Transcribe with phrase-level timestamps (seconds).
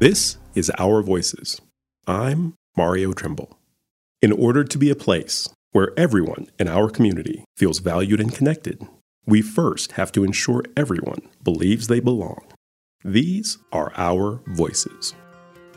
[0.00, 1.60] This is Our Voices.
[2.06, 3.58] I'm Mario Trimble.
[4.22, 8.86] In order to be a place where everyone in our community feels valued and connected,
[9.26, 12.44] we first have to ensure everyone believes they belong.
[13.04, 15.16] These are Our Voices,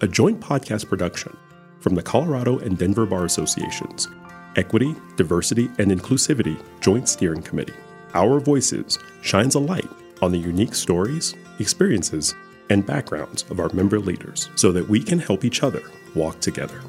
[0.02, 1.36] a joint podcast production
[1.80, 4.08] from the Colorado and Denver Bar Associations
[4.56, 7.74] Equity, Diversity, and Inclusivity Joint Steering Committee.
[8.14, 9.90] Our Voices shines a light
[10.22, 12.36] on the unique stories, experiences,
[12.72, 15.84] and backgrounds of our member leaders so that we can help each other
[16.16, 16.82] walk together.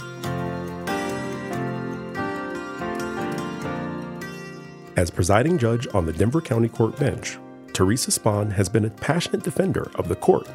[4.97, 7.37] As presiding judge on the Denver County Court bench,
[7.73, 10.49] Theresa Spahn has been a passionate defender of the court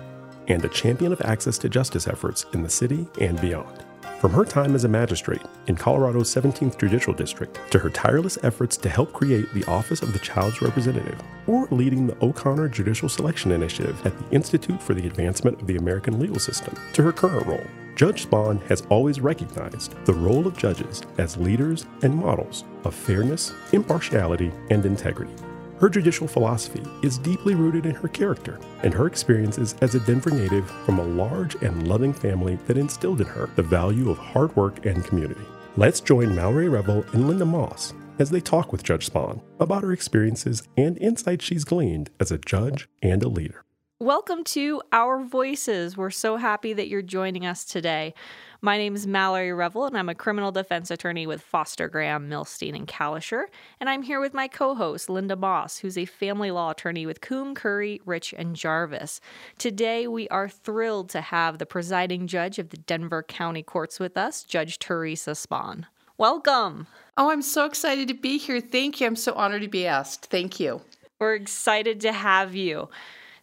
[0.47, 3.86] and a champion of access to justice efforts in the city and beyond.
[4.19, 8.75] From her time as a magistrate in Colorado's 17th Judicial District to her tireless efforts
[8.77, 13.51] to help create the Office of the Child's Representative or leading the O'Connor Judicial Selection
[13.51, 17.45] Initiative at the Institute for the Advancement of the American Legal System to her current
[17.45, 17.63] role,
[17.95, 23.53] Judge Spahn has always recognized the role of judges as leaders and models of fairness,
[23.71, 25.33] impartiality, and integrity.
[25.79, 30.31] Her judicial philosophy is deeply rooted in her character and her experiences as a Denver
[30.31, 34.55] native from a large and loving family that instilled in her the value of hard
[34.55, 35.45] work and community.
[35.75, 39.91] Let's join Mallory Revel and Linda Moss as they talk with Judge Spahn about her
[39.91, 43.63] experiences and insights she's gleaned as a judge and a leader.
[43.99, 45.97] Welcome to Our Voices.
[45.97, 48.13] We're so happy that you're joining us today.
[48.61, 52.75] My name is Mallory Revel, and I'm a criminal defense attorney with Foster Graham, Milstein,
[52.75, 53.45] and Calisher.
[53.79, 57.21] And I'm here with my co host, Linda Moss, who's a family law attorney with
[57.21, 59.19] Coombe, Curry, Rich, and Jarvis.
[59.57, 64.15] Today, we are thrilled to have the presiding judge of the Denver County Courts with
[64.15, 65.85] us, Judge Theresa Spahn.
[66.19, 66.85] Welcome.
[67.17, 68.61] Oh, I'm so excited to be here.
[68.61, 69.07] Thank you.
[69.07, 70.27] I'm so honored to be asked.
[70.27, 70.81] Thank you.
[71.17, 72.89] We're excited to have you.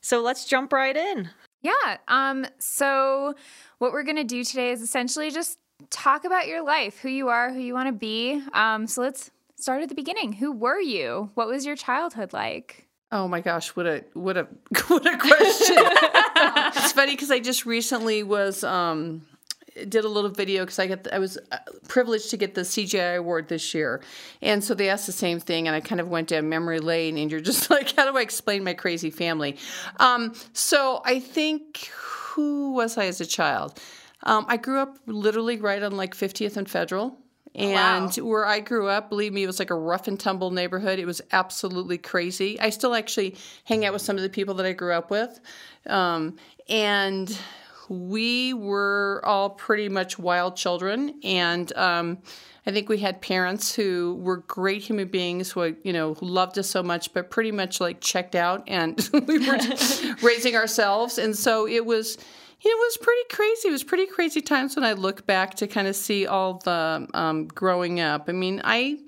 [0.04, 1.30] So let's jump right in.
[1.62, 1.96] Yeah.
[2.08, 3.34] Um, so
[3.78, 7.50] what we're gonna do today is essentially just talk about your life, who you are,
[7.50, 8.42] who you want to be.
[8.52, 10.34] Um, so let's start at the beginning.
[10.34, 11.30] Who were you?
[11.34, 12.86] What was your childhood like?
[13.12, 14.42] Oh my gosh, what a what a
[14.88, 15.76] what a question.
[16.76, 19.22] it's funny because I just recently was um
[19.74, 21.58] did a little video because I got the, I was uh,
[21.88, 24.02] privileged to get the CGI award this year,
[24.40, 27.18] and so they asked the same thing, and I kind of went down memory lane,
[27.18, 29.56] and you're just like, how do I explain my crazy family?
[29.98, 33.80] Um, so I think who was I as a child?
[34.24, 37.18] Um, I grew up literally right on like 50th and Federal.
[37.54, 38.24] And wow.
[38.24, 40.98] where I grew up, believe me, it was like a rough and tumble neighborhood.
[40.98, 42.58] It was absolutely crazy.
[42.58, 45.38] I still actually hang out with some of the people that I grew up with.
[45.86, 46.36] Um,
[46.68, 47.38] and
[47.88, 52.18] we were all pretty much wild children, and um,
[52.66, 56.58] I think we had parents who were great human beings who you know who loved
[56.58, 59.58] us so much, but pretty much like checked out, and we were
[60.22, 62.18] raising ourselves, and so it was.
[62.66, 63.68] It was pretty crazy.
[63.68, 67.06] It was pretty crazy times when I look back to kind of see all the
[67.12, 68.24] um, growing up.
[68.26, 69.00] I mean, I,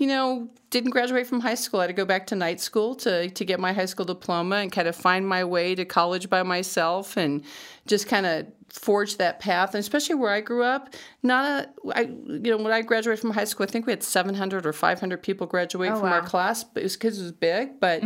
[0.00, 1.80] you know, didn't graduate from high school.
[1.80, 4.56] I had to go back to night school to to get my high school diploma
[4.56, 7.44] and kind of find my way to college by myself and
[7.86, 9.74] just kind of forge that path.
[9.74, 13.32] And especially where I grew up, not a I you know when I graduated from
[13.32, 16.64] high school, I think we had 700 or 500 people graduate Oh, from our class,
[16.64, 17.78] but it was because it was big.
[17.78, 18.02] But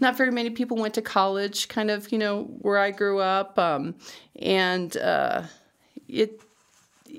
[0.00, 1.68] not very many people went to college.
[1.68, 3.94] Kind of you know where I grew up, um,
[4.36, 5.44] and uh,
[6.08, 6.42] it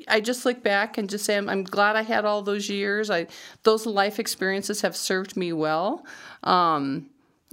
[0.07, 3.09] I just look back and just say I'm, I'm glad I had all those years.
[3.09, 3.27] I
[3.63, 6.05] those life experiences have served me well.
[6.43, 7.09] Um,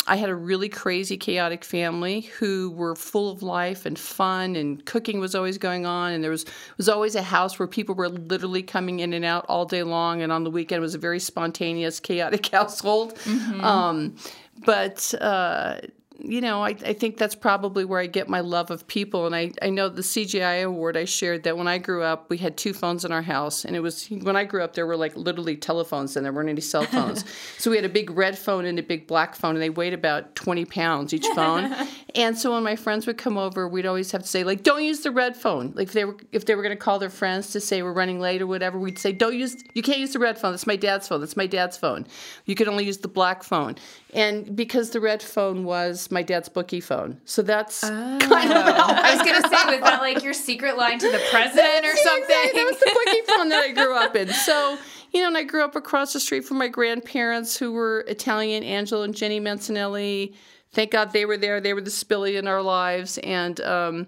[0.09, 4.85] I had a really crazy, chaotic family who were full of life and fun, and
[4.85, 6.45] cooking was always going on, and there was
[6.77, 10.23] was always a house where people were literally coming in and out all day long,
[10.23, 13.19] and on the weekend it was a very spontaneous, chaotic household.
[13.61, 14.17] Um,
[14.65, 15.79] but uh,
[16.19, 19.27] you know, I, I think that's probably where I get my love of people.
[19.27, 22.39] And I, I know the CGI award I shared that when I grew up, we
[22.39, 23.65] had two phones in our house.
[23.65, 26.49] And it was when I grew up, there were like literally telephones and there weren't
[26.49, 27.25] any cell phones.
[27.59, 29.93] so we had a big red phone and a big black phone, and they weighed
[29.93, 31.75] about 20 pounds each phone.
[32.15, 34.85] and so when my friends would come over, we'd always have to say, like, don't
[34.85, 35.73] use the red phone.
[35.75, 37.93] Like if they were if they were going to call their friends to say we're
[37.93, 40.53] running late or whatever, we'd say, don't use, you can't use the red phone.
[40.53, 41.21] That's my dad's phone.
[41.21, 42.07] That's my dad's phone.
[42.47, 43.77] You can only use the black phone.
[44.17, 47.21] And because the red phone was my dad's bookie phone.
[47.27, 51.13] So that's kind of I was gonna say, was that like your secret line to
[51.13, 52.25] the president or something?
[52.25, 52.61] exactly.
[52.61, 54.33] That was the bookie phone that I grew up in.
[54.33, 54.79] So,
[55.13, 58.63] you know, and I grew up across the street from my grandparents who were Italian,
[58.63, 60.33] Angelo and Jenny Mancinelli.
[60.73, 61.61] Thank God they were there.
[61.61, 63.19] They were the spilly in our lives.
[63.19, 64.07] And um,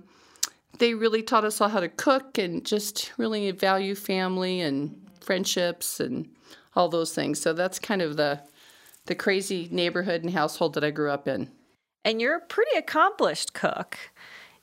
[0.79, 6.01] they really taught us all how to cook and just really value family and friendships
[6.01, 6.31] and
[6.75, 7.39] all those things.
[7.39, 8.41] So that's kind of the
[9.09, 11.51] the crazy neighborhood and household that I grew up in.
[12.05, 13.99] And you're a pretty accomplished cook.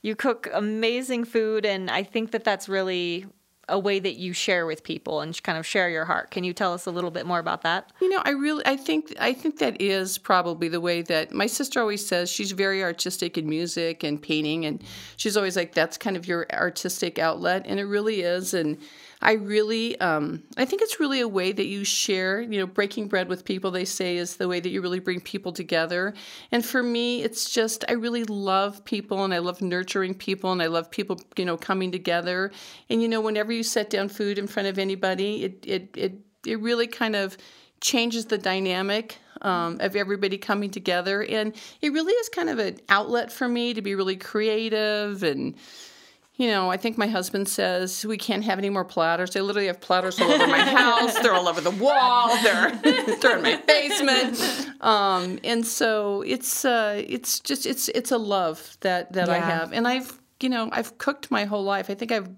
[0.02, 3.26] You cook amazing food, and I think that that's really
[3.68, 6.30] a way that you share with people and kind of share your heart.
[6.30, 7.92] Can you tell us a little bit more about that?
[8.00, 11.48] You know, I really I think I think that is probably the way that my
[11.48, 14.84] sister always says she's very artistic in music and painting and
[15.18, 18.78] she's always like that's kind of your artistic outlet and it really is and
[19.26, 22.42] I really, um, I think it's really a way that you share.
[22.42, 25.20] You know, breaking bread with people, they say, is the way that you really bring
[25.20, 26.14] people together.
[26.52, 30.62] And for me, it's just I really love people, and I love nurturing people, and
[30.62, 32.52] I love people, you know, coming together.
[32.88, 36.14] And you know, whenever you set down food in front of anybody, it it it
[36.46, 37.36] it really kind of
[37.82, 42.78] changes the dynamic um, of everybody coming together, and it really is kind of an
[42.90, 45.56] outlet for me to be really creative and
[46.38, 49.36] you know, I think my husband says we can't have any more platters.
[49.36, 51.18] I literally have platters all over my house.
[51.20, 52.36] They're all over the wall.
[52.44, 52.72] They're
[53.22, 54.70] they're in my basement.
[54.82, 59.34] Um, and so it's uh, it's just it's it's a love that that yeah.
[59.34, 61.90] I have, and I've you know I've cooked my whole life.
[61.90, 62.30] I think I've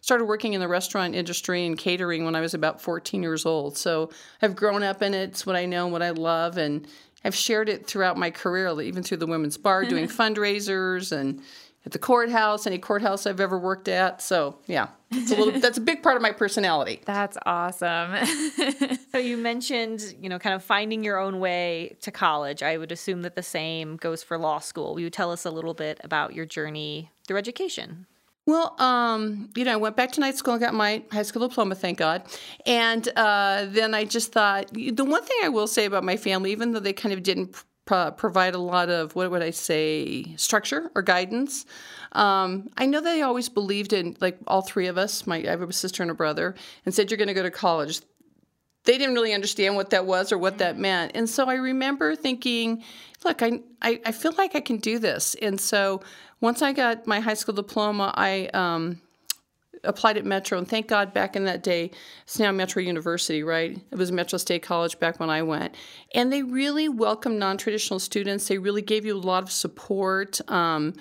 [0.00, 3.76] started working in the restaurant industry and catering when I was about 14 years old.
[3.76, 4.10] So
[4.42, 5.30] I've grown up in it.
[5.30, 6.84] It's what I know, and what I love, and
[7.24, 11.42] I've shared it throughout my career, even through the women's bar, doing fundraisers and
[11.86, 14.20] at the courthouse, any courthouse I've ever worked at.
[14.20, 15.58] So yeah, it's a little.
[15.60, 17.00] that's a big part of my personality.
[17.04, 18.16] That's awesome.
[19.12, 22.62] so you mentioned, you know, kind of finding your own way to college.
[22.62, 24.94] I would assume that the same goes for law school.
[24.94, 28.06] Will you tell us a little bit about your journey through education?
[28.46, 31.46] Well, um, you know, I went back to night school and got my high school
[31.46, 32.22] diploma, thank God.
[32.66, 36.50] And uh, then I just thought the one thing I will say about my family,
[36.50, 40.36] even though they kind of didn't pro- provide a lot of what would I say
[40.36, 41.66] structure or guidance.
[42.12, 45.26] Um, I know they always believed in like all three of us.
[45.26, 46.54] My I have a sister and a brother,
[46.84, 48.00] and said you're going to go to college.
[48.84, 50.80] They didn't really understand what that was or what that mm.
[50.80, 52.84] meant, and so I remember thinking,
[53.24, 56.00] "Look, I, I, I feel like I can do this." And so
[56.40, 59.00] once I got my high school diploma, I um,
[59.84, 61.90] applied at Metro, and thank God back in that day,
[62.24, 63.78] it's now Metro University, right?
[63.90, 65.74] It was Metro State College back when I went.
[66.14, 68.48] And they really welcomed non traditional students.
[68.48, 70.40] They really gave you a lot of support.
[70.50, 70.94] Um,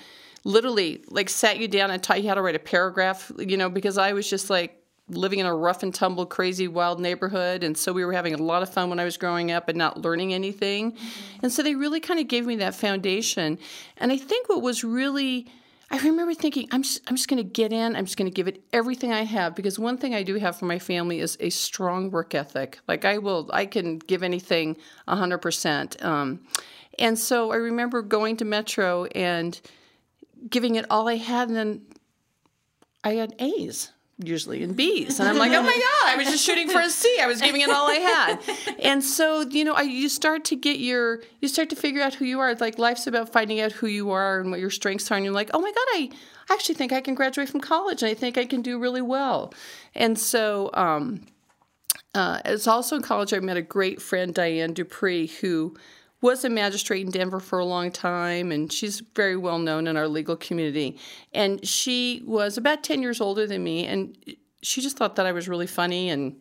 [0.43, 3.69] literally, like, sat you down and taught you how to write a paragraph, you know,
[3.69, 4.75] because I was just like,
[5.09, 7.63] living in a rough and tumble, crazy, wild neighborhood.
[7.63, 9.77] And so we were having a lot of fun when I was growing up and
[9.77, 10.91] not learning anything.
[10.91, 11.39] Mm-hmm.
[11.43, 13.57] And so they really kind of gave me that foundation.
[13.97, 15.47] And I think what was really
[15.91, 17.95] I remember thinking, I'm just, I'm just going to get in.
[17.95, 20.57] I'm just going to give it everything I have because one thing I do have
[20.57, 22.79] for my family is a strong work ethic.
[22.87, 24.77] Like I will, I can give anything
[25.07, 26.05] 100%.
[26.05, 26.41] Um,
[26.99, 29.59] and so I remember going to Metro and
[30.47, 31.81] giving it all I had, and then
[33.03, 33.91] I had A's
[34.21, 35.19] usually in B's.
[35.19, 37.17] And I'm like, oh my God, I was just shooting for a C.
[37.21, 38.39] I was giving it all I had.
[38.79, 42.15] And so, you know, I, you start to get your, you start to figure out
[42.15, 42.53] who you are.
[42.55, 45.15] Like life's about finding out who you are and what your strengths are.
[45.15, 46.09] And you're like, oh my God, I
[46.51, 49.53] actually think I can graduate from college and I think I can do really well.
[49.95, 51.25] And so, um,
[52.15, 55.75] uh, it's also in college I met a great friend, Diane Dupree, who
[56.21, 59.95] was a magistrate in Denver for a long time, and she's very well known in
[59.95, 60.97] our legal community.
[61.33, 64.17] And she was about 10 years older than me, and
[64.61, 66.35] she just thought that I was really funny and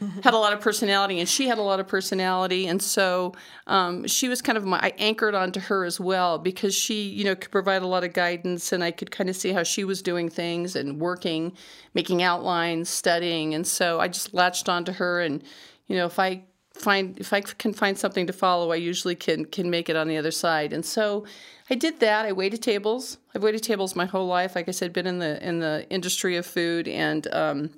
[0.22, 2.66] had a lot of personality, and she had a lot of personality.
[2.66, 3.34] And so
[3.66, 7.24] um, she was kind of my, I anchored onto her as well because she, you
[7.24, 9.84] know, could provide a lot of guidance, and I could kind of see how she
[9.84, 11.56] was doing things and working,
[11.92, 13.54] making outlines, studying.
[13.54, 15.42] And so I just latched onto her, and,
[15.88, 16.44] you know, if I
[16.74, 20.08] find if I can find something to follow, I usually can can make it on
[20.08, 20.72] the other side.
[20.72, 21.24] And so
[21.70, 22.26] I did that.
[22.26, 23.18] I waited tables.
[23.34, 24.54] I've waited tables my whole life.
[24.54, 27.70] Like I said, been in the in the industry of food and um,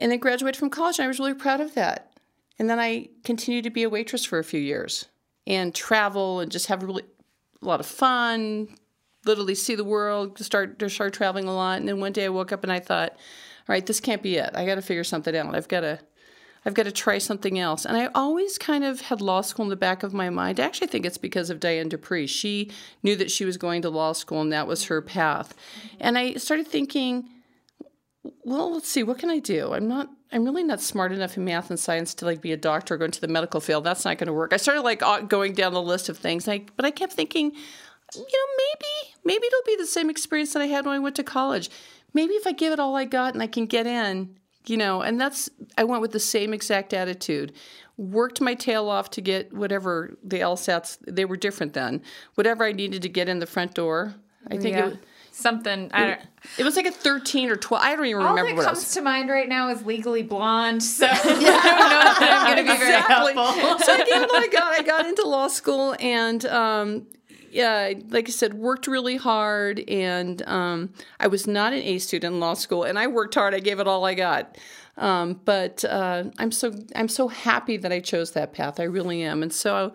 [0.00, 0.98] and then graduated from college.
[0.98, 2.12] And I was really proud of that.
[2.58, 5.06] And then I continued to be a waitress for a few years
[5.46, 7.04] and travel and just have really
[7.60, 8.68] a lot of fun.
[9.24, 10.38] Literally see the world.
[10.38, 11.78] Start to start traveling a lot.
[11.78, 13.18] And then one day I woke up and I thought, all
[13.68, 14.50] right, this can't be it.
[14.54, 15.54] I got to figure something out.
[15.54, 16.00] I've got to
[16.64, 17.84] I've got to try something else.
[17.84, 20.60] And I always kind of had law school in the back of my mind.
[20.60, 22.26] I actually think it's because of Diane Dupree.
[22.26, 22.70] She
[23.02, 25.54] knew that she was going to law school and that was her path.
[25.98, 27.28] And I started thinking,
[28.44, 29.72] well, let's see, what can I do?
[29.72, 32.56] I'm not I'm really not smart enough in math and science to like be a
[32.56, 33.84] doctor or go into the medical field.
[33.84, 34.54] That's not going to work.
[34.54, 37.52] I started like going down the list of things, like, but I kept thinking,
[38.14, 41.16] you know, maybe maybe it'll be the same experience that I had when I went
[41.16, 41.70] to college.
[42.14, 45.02] Maybe if I give it all I got and I can get in, you know,
[45.02, 47.52] and that's, I went with the same exact attitude.
[47.96, 52.02] Worked my tail off to get whatever the LSATs, they were different then.
[52.34, 54.14] Whatever I needed to get in the front door.
[54.50, 54.88] I think yeah.
[54.88, 54.98] it
[55.32, 56.20] something I don't
[56.58, 58.42] it was like a 13 or 12 i don't even remember.
[58.42, 58.58] What else.
[58.58, 61.12] All that comes to mind right now is legally blonde so yeah.
[61.16, 63.32] i don't know if i'm going to be exactly.
[63.32, 67.06] very helpful so i gave it i got i got into law school and um,
[67.52, 72.34] yeah, like I said, worked really hard, and um, I was not an A student
[72.34, 73.54] in law school, and I worked hard.
[73.54, 74.56] I gave it all I got.
[74.96, 78.80] Um, but uh, I'm so I'm so happy that I chose that path.
[78.80, 79.92] I really am, and so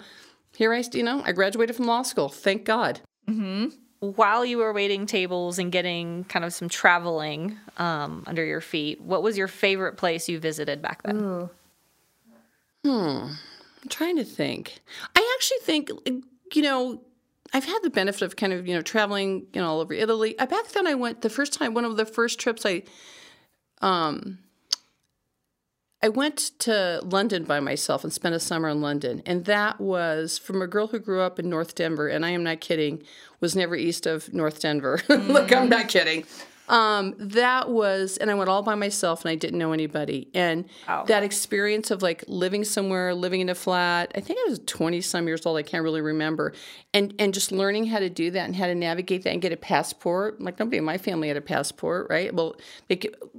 [0.55, 2.29] here I, you know, I graduated from law school.
[2.29, 3.01] Thank God.
[3.29, 3.67] Mm-hmm.
[3.99, 9.01] While you were waiting tables and getting kind of some traveling um, under your feet,
[9.01, 11.17] what was your favorite place you visited back then?
[11.17, 11.49] Ooh.
[12.85, 13.33] Hmm.
[13.81, 14.79] I'm trying to think.
[15.15, 15.89] I actually think,
[16.53, 17.01] you know,
[17.53, 20.37] I've had the benefit of kind of, you know, traveling, you know, all over Italy.
[20.37, 22.83] Uh, back then I went the first time, one of the first trips I
[23.81, 24.39] um
[26.01, 29.23] I went to London by myself and spent a summer in London.
[29.25, 32.43] And that was from a girl who grew up in North Denver, and I am
[32.43, 33.01] not kidding,
[33.39, 35.01] was never east of North Denver.
[35.09, 36.25] Look, I'm not kidding.
[36.67, 40.29] Um, that was, and I went all by myself and I didn't know anybody.
[40.33, 41.05] And wow.
[41.05, 44.99] that experience of like living somewhere, living in a flat, I think I was 20
[45.01, 46.53] some years old, I can't really remember.
[46.93, 49.53] And, and just learning how to do that and how to navigate that and get
[49.53, 50.41] a passport.
[50.41, 52.33] Like nobody in my family had a passport, right?
[52.33, 52.57] Well,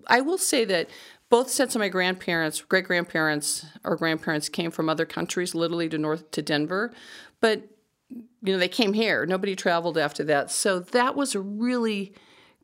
[0.06, 0.88] I will say that
[1.28, 5.99] both sets of my grandparents, great grandparents or grandparents came from other countries, literally to
[5.99, 6.92] north to Denver,
[7.40, 7.68] but
[8.11, 9.26] you know they came here.
[9.26, 12.14] Nobody traveled after that, so that was a really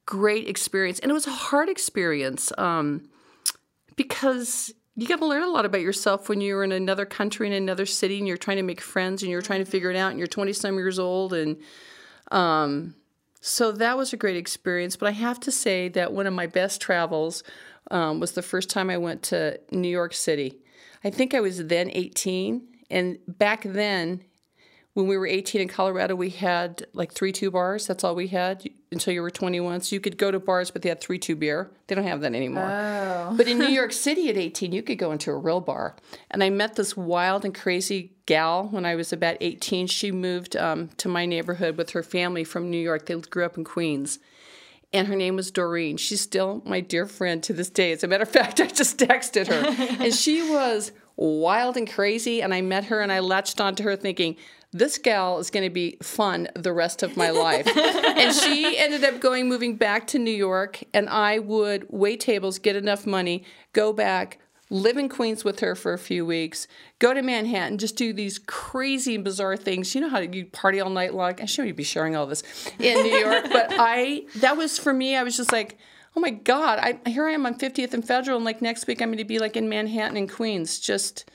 [0.06, 3.08] great experience, and it was a hard experience um,
[3.96, 7.52] because you got to learn a lot about yourself when you're in another country in
[7.52, 10.10] another city and you're trying to make friends and you're trying to figure it out
[10.10, 11.56] and you're 20 some years old and
[12.30, 12.94] um,
[13.40, 16.46] so that was a great experience but i have to say that one of my
[16.46, 17.42] best travels
[17.90, 20.58] um, was the first time I went to New York City.
[21.02, 22.62] I think I was then 18.
[22.90, 24.22] And back then,
[24.94, 27.86] when we were 18 in Colorado, we had like three two bars.
[27.86, 29.80] That's all we had until you were 21.
[29.80, 31.70] So you could go to bars, but they had three two beer.
[31.88, 32.70] They don't have that anymore.
[32.70, 33.34] Oh.
[33.36, 35.96] but in New York City at 18, you could go into a real bar.
[36.30, 39.88] And I met this wild and crazy gal when I was about 18.
[39.88, 43.06] She moved um, to my neighborhood with her family from New York.
[43.06, 44.20] They grew up in Queens
[44.94, 45.96] and her name was Doreen.
[45.96, 47.90] She's still my dear friend to this day.
[47.90, 52.40] As a matter of fact, I just texted her, and she was wild and crazy.
[52.40, 54.36] And I met her, and I latched onto her, thinking,
[54.74, 59.04] "This gal is going to be fun the rest of my life." and she ended
[59.04, 63.44] up going, moving back to New York, and I would wait tables, get enough money,
[63.72, 64.38] go back,
[64.70, 66.66] live in Queens with her for a few weeks,
[66.98, 69.94] go to Manhattan, just do these crazy and bizarre things.
[69.94, 71.40] You know how you party all night long.
[71.40, 72.42] I shouldn't be sharing all this
[72.78, 75.16] in New York, but I that was for me.
[75.16, 75.78] I was just like,
[76.16, 79.00] oh my god, I here I am on 50th and Federal, and like next week
[79.00, 81.30] I'm going to be like in Manhattan and Queens, just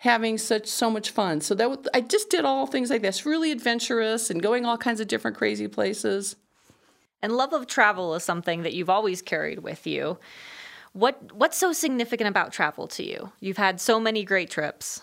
[0.00, 1.42] having such so much fun.
[1.42, 4.78] So that was, I just did all things like this, really adventurous and going all
[4.78, 6.36] kinds of different crazy places.
[7.20, 10.18] And love of travel is something that you've always carried with you.
[10.92, 13.30] What what's so significant about travel to you?
[13.40, 15.02] You've had so many great trips.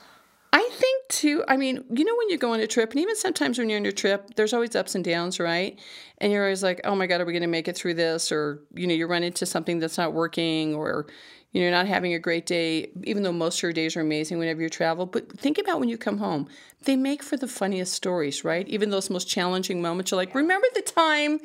[0.51, 1.43] I think too.
[1.47, 3.77] I mean, you know, when you go on a trip, and even sometimes when you're
[3.77, 5.79] on your trip, there's always ups and downs, right?
[6.17, 8.31] And you're always like, "Oh my God, are we going to make it through this?"
[8.31, 11.05] Or you know, you run into something that's not working, or
[11.51, 14.01] you know, you're not having a great day, even though most of your days are
[14.01, 15.05] amazing whenever you travel.
[15.05, 16.47] But think about when you come home;
[16.83, 18.67] they make for the funniest stories, right?
[18.67, 21.39] Even those most challenging moments, you're like, "Remember the time?"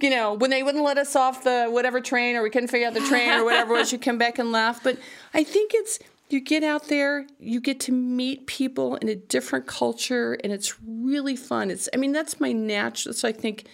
[0.00, 2.88] you know, when they wouldn't let us off the whatever train or we couldn't figure
[2.88, 4.82] out the train or whatever it was, you come back and laugh.
[4.82, 4.98] But
[5.32, 9.66] I think it's you get out there, you get to meet people in a different
[9.66, 11.70] culture, and it's really fun.
[11.70, 13.66] It's I mean, that's my natural so I think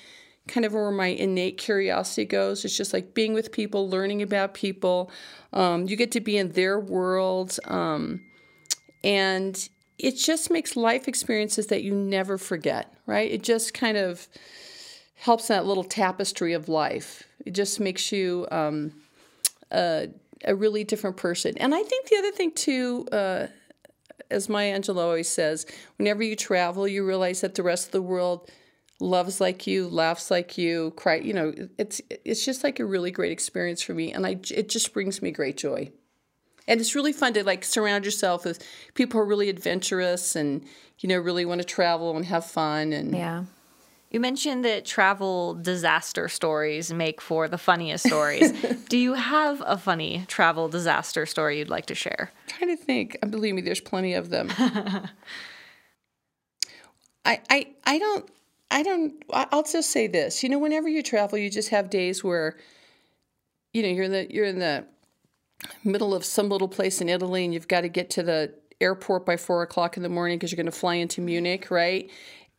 [0.48, 2.64] kind of where my innate curiosity goes.
[2.64, 5.10] It's just like being with people, learning about people.
[5.52, 7.58] Um, you get to be in their world.
[7.64, 8.22] Um,
[9.04, 13.30] and it just makes life experiences that you never forget, right?
[13.30, 14.28] It just kind of
[15.14, 17.24] helps that little tapestry of life.
[17.44, 18.92] It just makes you um,
[19.72, 20.08] a,
[20.44, 21.58] a, really different person.
[21.58, 23.46] And I think the other thing too, uh,
[24.30, 28.02] as Maya Angelou always says, whenever you travel, you realize that the rest of the
[28.02, 28.48] world
[29.00, 31.16] loves like you, laughs like you, cry.
[31.16, 34.68] You know, it's it's just like a really great experience for me, and I it
[34.68, 35.90] just brings me great joy.
[36.66, 38.62] And it's really fun to like surround yourself with
[38.94, 40.64] people who are really adventurous and
[40.98, 43.44] you know really want to travel and have fun and yeah
[44.10, 48.52] you mentioned that travel disaster stories make for the funniest stories.
[48.88, 52.32] Do you have a funny travel disaster story you'd like to share?
[52.48, 53.18] I'm trying to think.
[53.28, 54.50] Believe me, there's plenty of them.
[57.26, 58.26] I, I, I don't,
[58.70, 60.42] I don't, I'll just say this.
[60.42, 62.56] You know, whenever you travel, you just have days where,
[63.72, 64.84] you know, you're in the, you're in the
[65.84, 69.26] middle of some little place in Italy and you've got to get to the airport
[69.26, 72.10] by four o'clock in the morning because you're going to fly into Munich, right?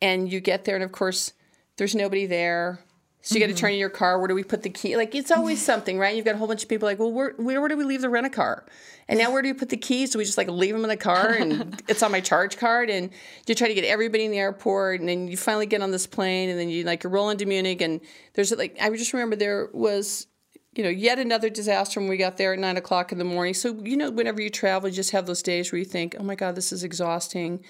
[0.02, 1.32] And you get there, and of course,
[1.76, 2.80] there's nobody there.
[3.22, 3.60] So you got to mm-hmm.
[3.60, 4.18] turn in your car.
[4.18, 4.96] Where do we put the key?
[4.96, 6.14] Like it's always something, right?
[6.14, 8.00] You've got a whole bunch of people like, well, where, where, where do we leave
[8.00, 8.64] the rent a car?
[9.08, 10.10] And now where do you put the keys?
[10.10, 12.90] Do we just like leave them in the car and it's on my charge card?
[12.90, 13.10] And
[13.46, 16.06] you try to get everybody in the airport, and then you finally get on this
[16.06, 18.00] plane, and then you like you roll into Munich, and
[18.34, 20.26] there's like I just remember there was
[20.74, 23.54] you know, yet another disaster when we got there at nine o'clock in the morning.
[23.54, 26.22] So, you know, whenever you travel, you just have those days where you think, oh
[26.22, 27.64] my God, this is exhausting.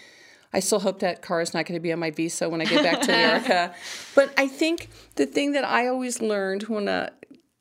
[0.52, 2.64] I still hope that car is not going to be on my visa when I
[2.64, 3.74] get back to America.
[4.14, 7.10] but I think the thing that I always learned when uh,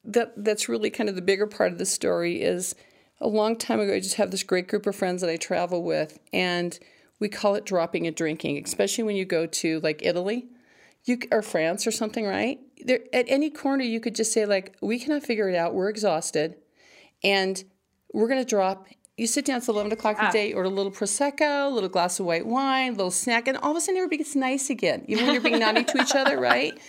[0.03, 2.75] that that's really kind of the bigger part of the story is
[3.21, 3.93] a long time ago.
[3.93, 6.77] I just have this great group of friends that I travel with, and
[7.19, 10.47] we call it dropping and drinking, especially when you go to like Italy,
[11.05, 12.59] you or France or something, right?
[12.83, 15.75] There at any corner you could just say like, we cannot figure it out.
[15.75, 16.55] We're exhausted,
[17.23, 17.63] and
[18.13, 18.87] we're going to drop
[19.19, 20.25] you sit down, it's 11 o'clock ah.
[20.25, 23.11] in the day, order a little Prosecco, a little glass of white wine, a little
[23.11, 25.83] snack, and all of a sudden everybody gets nice again, even when you're being naughty
[25.83, 26.79] to each other, right?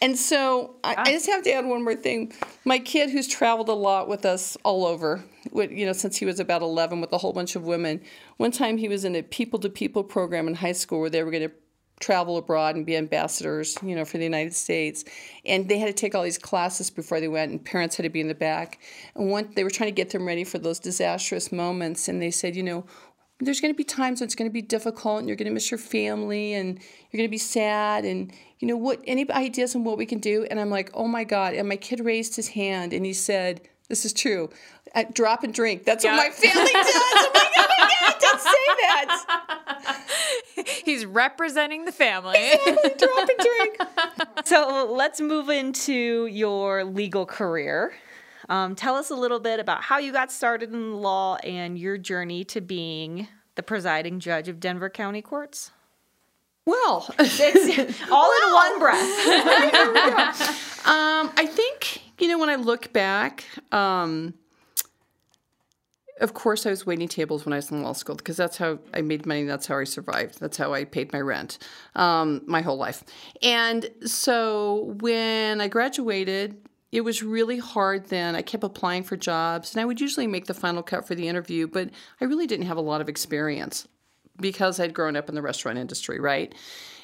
[0.00, 1.04] And so I, I, ah.
[1.06, 2.32] just have to add one more thing.
[2.64, 6.40] My kid, who's traveled a lot with us all over, you know, since he was
[6.40, 8.00] about 11 with a whole bunch of women,
[8.36, 11.22] one time he was in a people to people program in high school where they
[11.22, 11.54] were going to
[12.00, 15.04] travel abroad and be ambassadors, you know, for the United States.
[15.44, 18.10] And they had to take all these classes before they went, and parents had to
[18.10, 18.80] be in the back.
[19.14, 22.08] And one, they were trying to get them ready for those disastrous moments.
[22.08, 22.84] And they said, you know,
[23.40, 25.54] there's going to be times when it's going to be difficult, and you're going to
[25.54, 26.78] miss your family, and
[27.10, 29.00] you're going to be sad, and you know what?
[29.06, 30.46] Any ideas on what we can do?
[30.50, 31.54] And I'm like, oh my god!
[31.54, 34.50] And my kid raised his hand, and he said, "This is true.
[34.94, 35.84] At drop and drink.
[35.84, 36.16] That's yep.
[36.16, 37.64] what my family does." oh my god!
[38.04, 40.04] I did say that.
[40.84, 42.38] He's representing the family.
[42.38, 42.90] Exactly.
[42.98, 43.78] Drop and drink.
[44.44, 47.94] So let's move into your legal career.
[48.50, 51.96] Um, tell us a little bit about how you got started in law and your
[51.96, 55.70] journey to being the presiding judge of Denver County Courts.
[56.66, 58.48] Well, it's all well.
[58.48, 59.00] in one breath.
[60.86, 63.44] um, I think you know when I look back.
[63.72, 64.34] Um,
[66.20, 68.78] of course, I was waiting tables when I was in law school because that's how
[68.92, 69.44] I made money.
[69.44, 70.40] That's how I survived.
[70.40, 71.58] That's how I paid my rent
[71.96, 73.02] um, my whole life.
[73.42, 76.56] And so when I graduated,
[76.92, 78.36] it was really hard then.
[78.36, 81.26] I kept applying for jobs, and I would usually make the final cut for the
[81.26, 83.88] interview, but I really didn't have a lot of experience
[84.40, 86.54] because I'd grown up in the restaurant industry, right?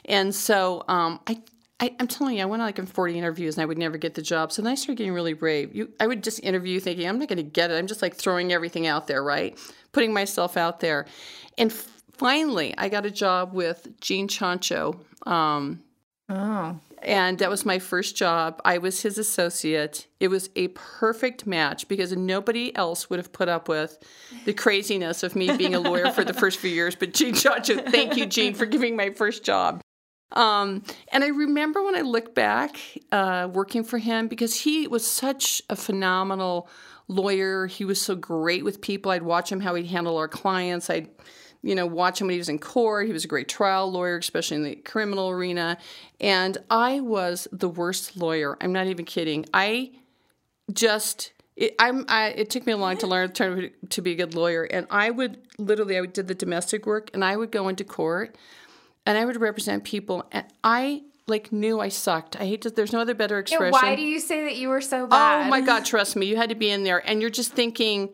[0.04, 1.42] And so um, I
[1.80, 3.96] I, am telling you, I went on like in 40 interviews and I would never
[3.96, 4.52] get the job.
[4.52, 5.74] So then I started getting really brave.
[5.74, 7.74] You, I would just interview thinking, I'm not going to get it.
[7.74, 9.58] I'm just like throwing everything out there, right?
[9.92, 11.06] Putting myself out there.
[11.56, 15.00] And f- finally, I got a job with Gene Chancho.
[15.26, 15.82] Um,
[16.28, 16.78] oh.
[17.02, 18.60] And that was my first job.
[18.62, 20.06] I was his associate.
[20.20, 23.98] It was a perfect match because nobody else would have put up with
[24.44, 26.94] the craziness of me being a lawyer for the first few years.
[26.94, 29.80] But Gene Chancho, thank you, Gene, for giving my first job.
[30.32, 32.76] Um, and I remember when I look back
[33.10, 36.68] uh, working for him because he was such a phenomenal
[37.08, 37.66] lawyer.
[37.66, 39.10] He was so great with people.
[39.10, 40.88] I'd watch him how he'd handle our clients.
[40.88, 41.08] I'd
[41.62, 43.06] you know watch him when he was in court.
[43.06, 45.78] He was a great trial lawyer, especially in the criminal arena.
[46.20, 48.56] And I was the worst lawyer.
[48.60, 49.46] I'm not even kidding.
[49.52, 49.92] I
[50.72, 54.12] just it, I'm, I, it took me a long time to learn to, to be
[54.12, 57.50] a good lawyer, and I would literally I did the domestic work, and I would
[57.50, 58.36] go into court
[59.06, 62.36] and I would represent people, and I like knew I sucked.
[62.40, 62.70] I hate to.
[62.70, 63.72] There's no other better expression.
[63.72, 65.46] Why do you say that you were so bad?
[65.46, 68.10] Oh my God, trust me, you had to be in there, and you're just thinking.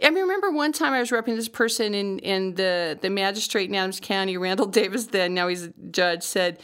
[0.00, 3.68] I mean, remember one time I was representing this person in, in the, the magistrate
[3.68, 6.60] in Adams County, Randall Davis, then now he's a judge, said,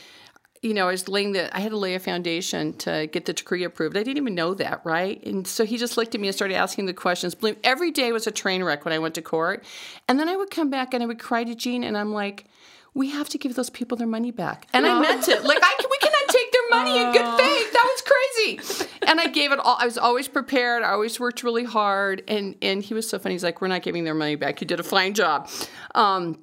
[0.64, 3.34] you know, I was laying the, I had to lay a foundation to get the
[3.34, 3.96] decree approved.
[3.96, 5.22] I didn't even know that, right?
[5.26, 7.36] And so he just looked at me and started asking the questions.
[7.62, 9.64] Every day was a train wreck when I went to court.
[10.08, 12.46] And then I would come back and I would cry to Gene, and I'm like,
[12.94, 14.68] we have to give those people their money back.
[14.72, 15.42] And I meant it.
[15.42, 17.72] Like, I, we cannot take their money in good faith.
[17.72, 18.88] That was crazy.
[19.06, 19.76] And I gave it all.
[19.78, 20.84] I was always prepared.
[20.84, 22.22] I always worked really hard.
[22.28, 23.34] And, and he was so funny.
[23.34, 24.60] He's like, we're not giving their money back.
[24.60, 25.50] You did a fine job.
[25.94, 26.38] Um,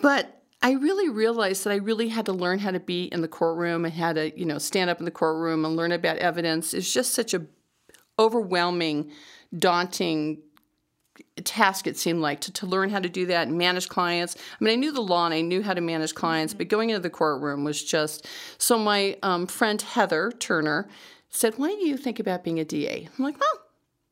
[0.00, 3.28] but I really realized that I really had to learn how to be in the
[3.28, 6.72] courtroom and how to, you know, stand up in the courtroom and learn about evidence.
[6.72, 7.46] It's just such a
[8.18, 9.10] overwhelming,
[9.58, 10.38] daunting
[11.42, 14.64] task it seemed like to, to learn how to do that and manage clients i
[14.64, 16.58] mean i knew the law and i knew how to manage clients mm-hmm.
[16.58, 20.88] but going into the courtroom was just so my um, friend heather turner
[21.30, 23.60] said why don't you think about being a da i'm like well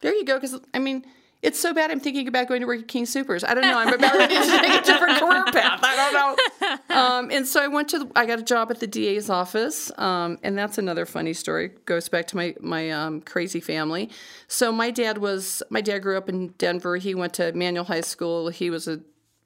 [0.01, 1.05] there you go because i mean
[1.43, 3.47] it's so bad I'm thinking about going to work at King Soopers.
[3.47, 3.77] I don't know.
[3.77, 5.81] I'm about ready to take a different career path.
[5.83, 6.37] I don't know.
[6.93, 9.91] Um, and so I went to, the, I got a job at the DA's office.
[9.99, 11.71] Um, and that's another funny story.
[11.87, 14.11] Goes back to my, my um, crazy family.
[14.47, 16.97] So my dad was, my dad grew up in Denver.
[16.97, 18.49] He went to Manual High School.
[18.49, 19.01] He was a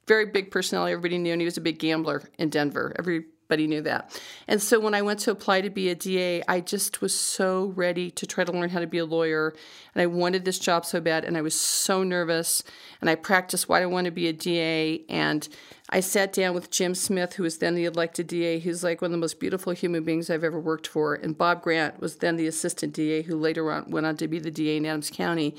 [0.07, 0.93] very big personality.
[0.93, 2.93] Everybody knew, and he was a big gambler in Denver.
[2.99, 4.19] Every Everybody knew that.
[4.49, 7.67] And so when I went to apply to be a DA, I just was so
[7.77, 9.53] ready to try to learn how to be a lawyer.
[9.95, 11.23] And I wanted this job so bad.
[11.23, 12.61] And I was so nervous.
[12.99, 15.05] And I practiced why I want to be a DA.
[15.07, 15.47] And
[15.89, 19.11] I sat down with Jim Smith, who was then the elected DA, who's like one
[19.11, 21.15] of the most beautiful human beings I've ever worked for.
[21.15, 24.39] And Bob Grant was then the assistant DA, who later on went on to be
[24.39, 25.55] the DA in Adams County.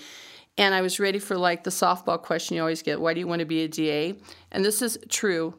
[0.58, 3.26] And I was ready for like the softball question you always get why do you
[3.26, 4.14] want to be a DA?
[4.52, 5.54] And this is true.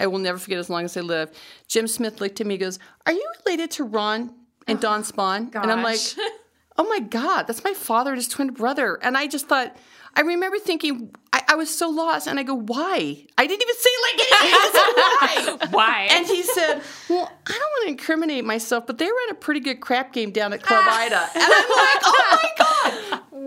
[0.00, 1.30] I will never forget as long as I live.
[1.66, 4.34] Jim Smith looked at me and goes, Are you related to Ron
[4.66, 5.54] and Don Spahn?
[5.54, 6.00] And I'm like,
[6.80, 9.00] Oh my God, that's my father and his twin brother.
[9.02, 9.76] And I just thought,
[10.14, 12.28] I remember thinking, I, I was so lost.
[12.28, 13.26] And I go, Why?
[13.36, 14.58] I didn't even say like anything.
[15.20, 15.68] I said, Why?
[15.70, 16.08] Why?
[16.10, 19.60] And he said, Well, I don't want to incriminate myself, but they ran a pretty
[19.60, 21.16] good crap game down at Club Ida.
[21.34, 22.67] And I'm like, Oh my God.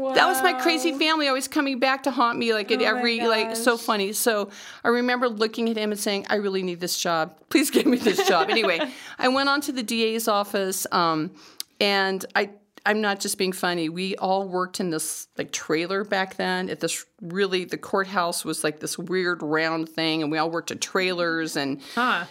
[0.09, 3.55] That was my crazy family always coming back to haunt me like at every like
[3.55, 4.13] so funny.
[4.13, 4.49] So
[4.83, 7.35] I remember looking at him and saying, I really need this job.
[7.49, 8.49] Please give me this job.
[8.49, 8.79] anyway,
[9.19, 11.31] I went on to the DA's office um,
[11.79, 12.51] and I
[12.85, 13.89] I'm not just being funny.
[13.89, 16.69] We all worked in this like trailer back then.
[16.69, 20.71] At this really, the courthouse was like this weird round thing, and we all worked
[20.71, 21.79] at trailers, and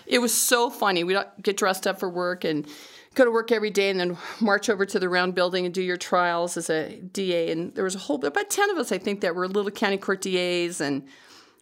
[0.06, 1.04] it was so funny.
[1.04, 2.66] We'd get dressed up for work and
[3.14, 5.82] go to work every day, and then march over to the round building and do
[5.82, 7.50] your trials as a DA.
[7.50, 9.98] And there was a whole about ten of us, I think, that were little county
[9.98, 11.06] court DAs, and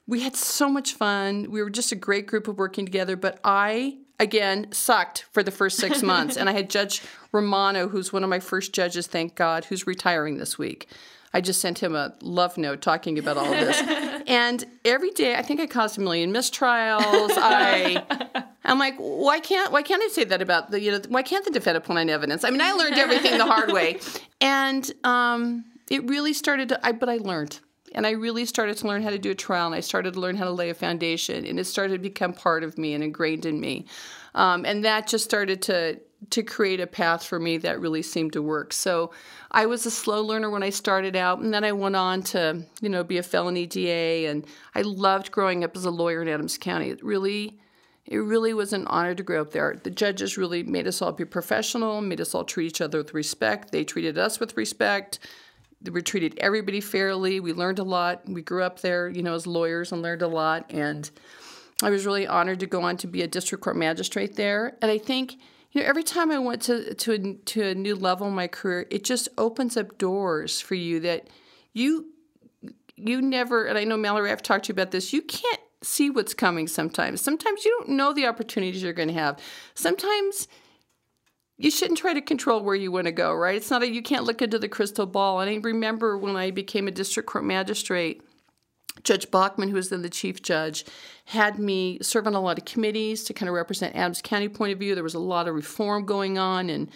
[0.07, 1.51] we had so much fun.
[1.51, 3.17] We were just a great group of working together.
[3.17, 8.13] But I again sucked for the first six months and i had judge romano who's
[8.13, 10.89] one of my first judges thank god who's retiring this week
[11.33, 13.81] i just sent him a love note talking about all of this
[14.27, 19.73] and every day i think i caused a million mistrials i i'm like why can't
[19.73, 22.09] why can't i say that about the you know why can't the defendant put on
[22.09, 23.99] evidence i mean i learned everything the hard way
[24.41, 27.59] and um, it really started to I, but i learned
[27.95, 30.21] and I really started to learn how to do a trial, and I started to
[30.21, 33.03] learn how to lay a foundation, and it started to become part of me and
[33.03, 33.87] ingrained in me,
[34.35, 36.01] um, and that just started to
[36.31, 38.73] to create a path for me that really seemed to work.
[38.73, 39.13] So
[39.53, 42.63] I was a slow learner when I started out, and then I went on to
[42.81, 46.29] you know be a felony DA, and I loved growing up as a lawyer in
[46.29, 46.91] Adams County.
[46.91, 47.59] It really
[48.09, 49.79] it really was an honor to grow up there.
[49.81, 53.15] The judges really made us all be professional, made us all treat each other with
[53.15, 53.71] respect.
[53.71, 55.21] They treated us with respect
[55.91, 57.41] we treated everybody fairly.
[57.41, 58.23] We learned a lot.
[58.29, 60.67] We grew up there, you know, as lawyers and learned a lot.
[60.71, 61.09] And
[61.83, 64.77] I was really honored to go on to be a district court magistrate there.
[64.83, 65.35] And I think,
[65.73, 68.49] you know, every time I went to to a, to a new level in my
[68.49, 71.29] career, it just opens up doors for you that
[71.73, 72.07] you
[72.97, 73.67] you never.
[73.67, 75.13] And I know Mallory, I've talked to you about this.
[75.13, 77.21] You can't see what's coming sometimes.
[77.21, 79.39] Sometimes you don't know the opportunities you're going to have.
[79.75, 80.49] Sometimes
[81.57, 83.57] you shouldn't try to control where you want to go, right?
[83.57, 85.41] It's not a you can't look into the crystal ball.
[85.41, 88.23] And I remember when I became a district court magistrate,
[89.03, 90.85] Judge Bachman, who was then the chief judge,
[91.27, 94.73] had me serve on a lot of committees to kind of represent Adams County point
[94.73, 94.95] of view.
[94.95, 96.91] There was a lot of reform going on and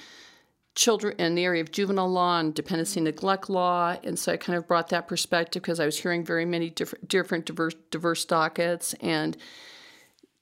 [0.75, 4.57] children in the area of juvenile law and dependency neglect law, and so I kind
[4.57, 8.95] of brought that perspective because I was hearing very many different, different diverse, diverse dockets,
[9.01, 9.37] and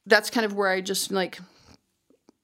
[0.07, 1.41] that's kind of where I just like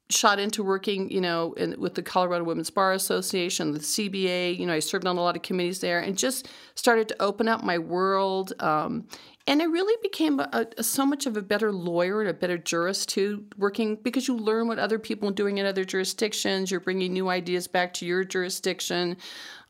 [0.09, 4.59] shot into working, you know, in, with the Colorado Women's Bar Association, the CBA.
[4.59, 7.49] You know, I served on a lot of committees there, and just started to open
[7.49, 8.53] up my world.
[8.61, 9.07] Um,
[9.46, 12.59] and I really became a, a, so much of a better lawyer and a better
[12.59, 16.70] jurist too, working because you learn what other people are doing in other jurisdictions.
[16.70, 19.16] You're bringing new ideas back to your jurisdiction,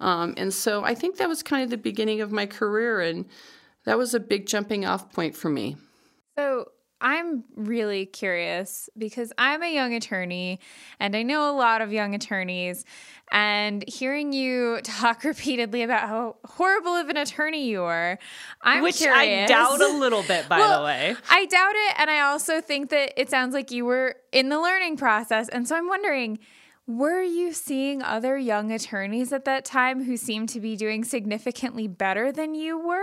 [0.00, 3.26] um, and so I think that was kind of the beginning of my career, and
[3.84, 5.76] that was a big jumping off point for me.
[6.36, 10.60] So I'm really curious because I'm a young attorney
[10.98, 12.84] and I know a lot of young attorneys.
[13.30, 18.18] And hearing you talk repeatedly about how horrible of an attorney you are,
[18.62, 19.50] I'm Which curious.
[19.50, 21.16] I doubt a little bit, by Well, the way.
[21.28, 21.94] I doubt it.
[21.98, 25.48] And I also think that it sounds like you were in the learning process.
[25.48, 26.38] And so I'm wondering
[26.88, 31.88] were you seeing other young attorneys at that time who seemed to be doing significantly
[31.88, 33.02] better than you were?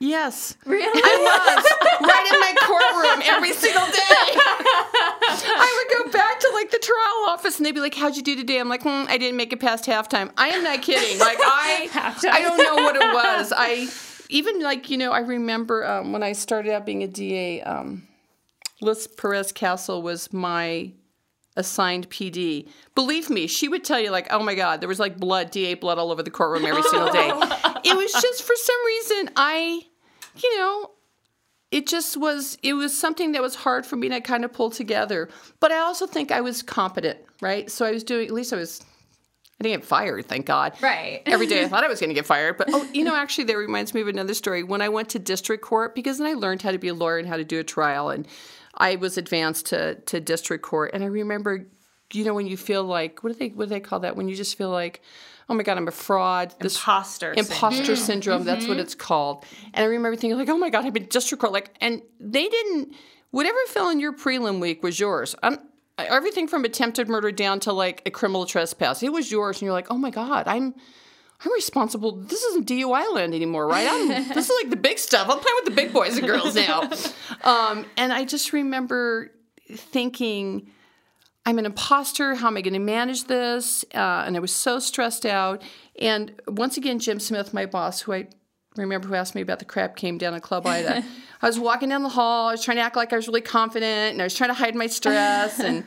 [0.00, 0.56] Yes.
[0.64, 0.84] Really?
[0.86, 3.98] I was right in my courtroom every single day.
[5.50, 8.22] I would go back to like the trial office and they'd be like, "How'd you
[8.22, 11.18] do today?" I'm like, hmm, "I didn't make it past halftime." I am not kidding.
[11.28, 13.52] Like I, I don't know what it was.
[13.54, 13.88] I
[14.28, 17.62] even like you know I remember um, when I started out being a DA.
[17.62, 18.06] Um,
[18.80, 20.92] Liz Perez Castle was my
[21.56, 22.68] assigned PD.
[22.94, 25.74] Believe me, she would tell you like, "Oh my God, there was like blood, DA
[25.74, 27.28] blood all over the courtroom every single day."
[27.84, 29.82] it was just for some reason I,
[30.42, 30.90] you know,
[31.70, 34.70] it just was it was something that was hard for me to kind of pull
[34.70, 35.28] together.
[35.60, 37.70] But I also think I was competent, right?
[37.70, 38.80] So I was doing at least I was.
[39.60, 40.74] I didn't get fired, thank God.
[40.80, 41.20] Right.
[41.26, 42.58] Every day I thought I was going to get fired.
[42.58, 44.62] But, oh, you know, actually, that reminds me of another story.
[44.62, 47.18] When I went to district court, because then I learned how to be a lawyer
[47.18, 48.10] and how to do a trial.
[48.10, 48.28] And
[48.76, 51.66] I was advanced to to district court, and I remember,
[52.12, 54.14] you know, when you feel like what do they what do they call that?
[54.16, 55.02] When you just feel like,
[55.48, 56.54] oh my god, I'm a fraud.
[56.60, 57.96] This imposter imposter syndrome.
[57.96, 58.70] syndrome that's mm-hmm.
[58.70, 59.44] what it's called.
[59.74, 61.52] And I remember thinking like, oh my god, I've been district court.
[61.52, 62.94] Like, and they didn't.
[63.30, 65.34] Whatever fell in your prelim week was yours.
[65.42, 65.58] I'm,
[65.98, 69.02] everything from attempted murder down to like a criminal trespass.
[69.02, 70.74] It was yours, and you're like, oh my god, I'm
[71.44, 72.12] I'm responsible.
[72.12, 73.86] This isn't DUI land anymore, right?
[73.88, 75.28] I'm, this is like the big stuff.
[75.30, 76.90] I'm playing with the big boys and girls now.
[77.44, 79.30] Um, and I just remember
[79.72, 80.72] thinking,
[81.48, 82.34] I'm an imposter.
[82.34, 83.82] How am I going to manage this?
[83.94, 85.62] Uh, and I was so stressed out.
[85.98, 88.28] And once again, Jim Smith, my boss, who I
[88.76, 91.02] remember who asked me about the crap, came down to Club Ida.
[91.40, 92.48] I was walking down the hall.
[92.48, 94.54] I was trying to act like I was really confident, and I was trying to
[94.54, 95.58] hide my stress.
[95.64, 95.84] and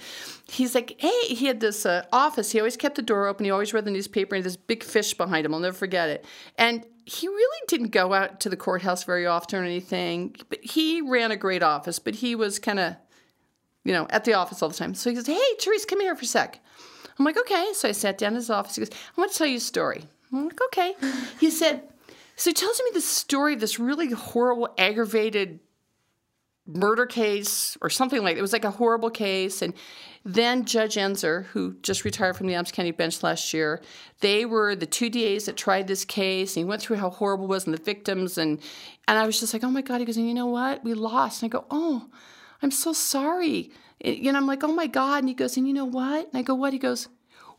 [0.50, 2.52] he's like, hey, he had this uh, office.
[2.52, 3.46] He always kept the door open.
[3.46, 5.54] He always read the newspaper and this big fish behind him.
[5.54, 6.26] I'll never forget it.
[6.58, 10.38] And he really didn't go out to the courthouse very often or anything.
[10.50, 12.96] But he ran a great office, but he was kind of,
[13.84, 14.94] you know, at the office all the time.
[14.94, 16.60] So he goes, hey, Therese, come here for a sec.
[17.18, 17.72] I'm like, okay.
[17.74, 18.76] So I sat down in his office.
[18.76, 20.04] He goes, I want to tell you a story.
[20.32, 20.94] I'm like, okay.
[21.40, 21.84] He said,
[22.36, 25.60] so he tells me this story of this really horrible, aggravated
[26.66, 28.40] murder case or something like it.
[28.40, 29.62] It was like a horrible case.
[29.62, 29.74] And
[30.24, 33.82] then Judge Enzer, who just retired from the Adams County bench last year,
[34.22, 36.56] they were the two DAs that tried this case.
[36.56, 38.38] And he went through how horrible it was and the victims.
[38.38, 38.60] And,
[39.08, 40.00] and I was just like, oh my God.
[40.00, 40.84] He goes, and you know what?
[40.84, 41.42] We lost.
[41.44, 42.08] And I go, oh,
[42.62, 43.72] I'm so sorry.
[44.02, 45.20] And, you know, I'm like, oh my God.
[45.20, 46.28] And he goes, and you know what?
[46.28, 46.74] And I go, what?
[46.74, 47.08] He goes,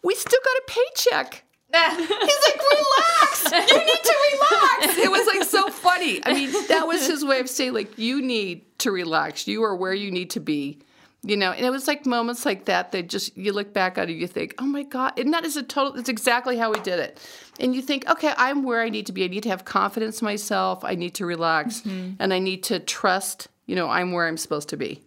[0.03, 1.45] we still got a paycheck.
[1.73, 3.71] He's like, relax.
[3.73, 4.99] You need to relax.
[4.99, 6.21] It was like so funny.
[6.25, 9.47] I mean, that was his way of saying, like, you need to relax.
[9.47, 10.81] You are where you need to be.
[11.25, 14.11] You know, and it was like moments like that that just you look back at
[14.11, 15.17] it, you think, oh my God.
[15.17, 17.21] And that is a total, it's exactly how we did it.
[17.61, 19.23] And you think, okay, I'm where I need to be.
[19.23, 20.85] I need to have confidence in myself.
[20.85, 21.83] I need to relax.
[21.83, 22.15] Mm-hmm.
[22.19, 25.03] And I need to trust, you know, I'm where I'm supposed to be.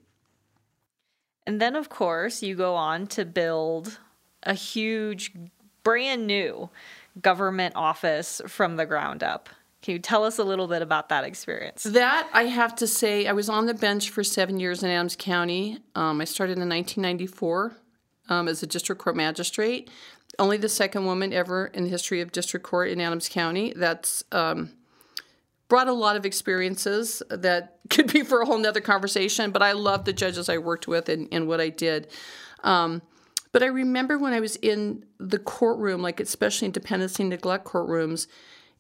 [1.48, 4.00] And then, of course, you go on to build
[4.44, 5.34] a huge
[5.84, 6.70] brand new
[7.22, 9.50] government office from the ground up.
[9.82, 11.84] Can you tell us a little bit about that experience?
[11.84, 15.16] That I have to say, I was on the bench for seven years in Adams
[15.16, 15.78] County.
[15.94, 17.76] Um, I started in 1994
[18.30, 19.92] um, as a district court magistrate.
[20.40, 23.74] Only the second woman ever in the history of district court in Adams County.
[23.76, 24.72] That's um,
[25.68, 29.52] brought a lot of experiences that could be for a whole nother conversation.
[29.52, 32.08] But I love the judges I worked with and, and what I did.
[32.64, 33.02] Um,
[33.52, 38.28] but I remember when I was in the courtroom, like especially in dependency neglect courtrooms,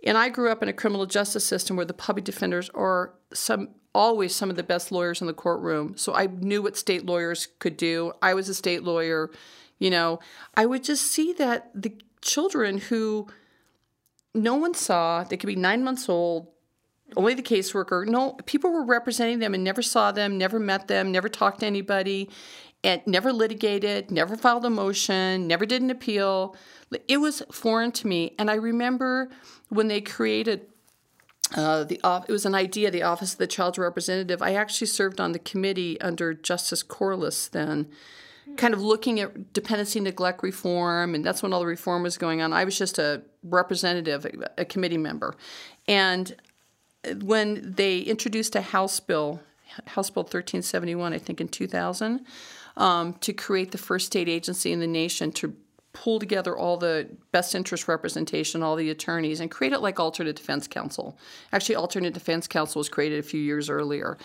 [0.03, 3.69] and I grew up in a criminal justice system where the public defenders are some
[3.95, 5.97] always some of the best lawyers in the courtroom.
[5.97, 8.11] So I knew what state lawyers could do.
[8.21, 9.31] I was a state lawyer,
[9.79, 10.19] you know.
[10.55, 13.27] I would just see that the children who
[14.33, 16.49] no one saw, they could be nine months old,
[17.15, 18.07] only the caseworker.
[18.07, 21.65] No, people were representing them and never saw them, never met them, never talked to
[21.65, 22.29] anybody
[22.83, 26.55] and never litigated, never filed a motion, never did an appeal.
[27.07, 28.35] It was foreign to me.
[28.37, 29.29] And I remember
[29.69, 30.67] when they created
[31.55, 34.41] uh, the it was an idea, the Office of the Child Representative.
[34.41, 37.87] I actually served on the committee under Justice Kourlis then,
[38.57, 42.41] kind of looking at dependency neglect reform, and that's when all the reform was going
[42.41, 42.51] on.
[42.51, 44.25] I was just a representative,
[44.57, 45.35] a committee member.
[45.87, 46.35] And
[47.21, 49.41] when they introduced a House bill,
[49.87, 52.25] House Bill 1371, I think in 2000,
[52.77, 55.55] um, to create the first state agency in the nation to
[55.93, 60.35] pull together all the best interest representation, all the attorneys, and create it like alternate
[60.35, 61.17] defense counsel.
[61.53, 64.17] Actually, alternate defense counsel was created a few years earlier.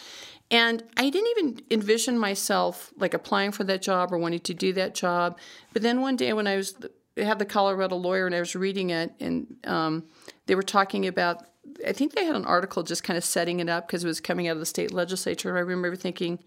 [0.50, 4.72] And I didn't even envision myself like applying for that job or wanting to do
[4.72, 5.38] that job.
[5.72, 6.74] But then one day when I was
[7.16, 10.04] had the Colorado lawyer and I was reading it, and um,
[10.46, 11.46] they were talking about.
[11.86, 14.20] I think they had an article just kind of setting it up because it was
[14.20, 15.48] coming out of the state legislature.
[15.48, 16.38] And I remember thinking,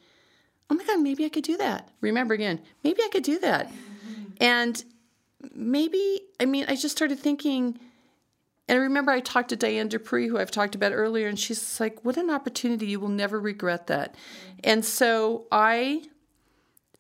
[0.70, 1.90] oh my God, maybe I could do that.
[2.02, 3.72] Remember again, maybe I could do that.
[4.40, 4.84] And
[5.54, 7.80] maybe, I mean, I just started thinking,
[8.68, 11.80] and I remember I talked to Diane Dupree, who I've talked about earlier, and she's
[11.80, 12.88] like, what an opportunity.
[12.88, 14.16] You will never regret that.
[14.64, 16.04] And so I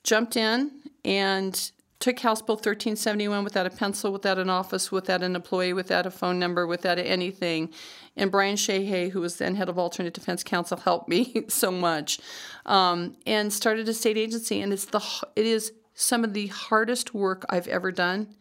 [0.03, 0.71] jumped in
[1.05, 1.71] and
[2.03, 6.11] took House Bill 1371 without a pencil, without an office, without an employee, without a
[6.11, 7.69] phone number, without anything.
[8.17, 12.19] And Brian Shahay, who was then head of Alternate Defense Counsel, helped me so much,
[12.65, 14.59] um, and started a state agency.
[14.59, 15.01] And it's the
[15.37, 18.35] it is some of the hardest work I've ever done.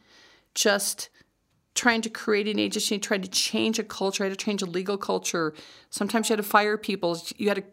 [0.57, 1.09] Just
[1.77, 4.25] trying to create an agency, trying to change a culture.
[4.25, 5.55] I had to change a legal culture.
[5.89, 7.17] Sometimes you had to fire people.
[7.37, 7.65] You had to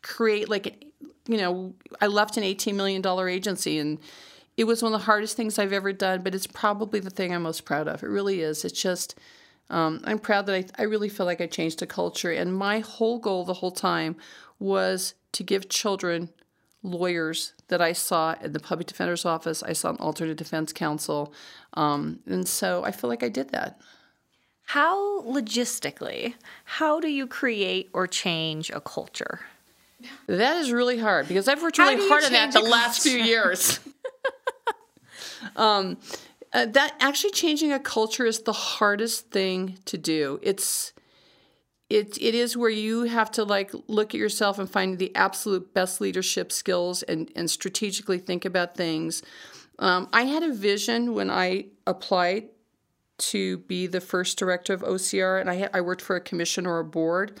[0.00, 0.86] create like,
[1.28, 3.98] you know, I left an $18 million agency and
[4.56, 7.34] it was one of the hardest things I've ever done, but it's probably the thing
[7.34, 8.02] I'm most proud of.
[8.02, 8.64] It really is.
[8.64, 9.18] It's just,
[9.70, 12.30] um, I'm proud that I, I really feel like I changed the culture.
[12.30, 14.16] And my whole goal the whole time
[14.58, 16.28] was to give children
[16.82, 19.62] lawyers that I saw in the public defender's office.
[19.62, 21.32] I saw an alternate defense counsel.
[21.74, 23.80] Um, and so I feel like I did that.
[24.64, 26.34] How logistically,
[26.64, 29.40] how do you create or change a culture?
[30.26, 33.80] That is really hard because I've worked really hard on that the last few years.
[35.56, 35.98] um,
[36.52, 40.38] uh, that actually changing a culture is the hardest thing to do.
[40.42, 40.92] It's
[41.88, 45.72] it it is where you have to like look at yourself and find the absolute
[45.74, 49.22] best leadership skills and and strategically think about things.
[49.78, 52.48] Um, I had a vision when I applied
[53.18, 56.66] to be the first director of OCR, and I had, I worked for a commission
[56.66, 57.40] or a board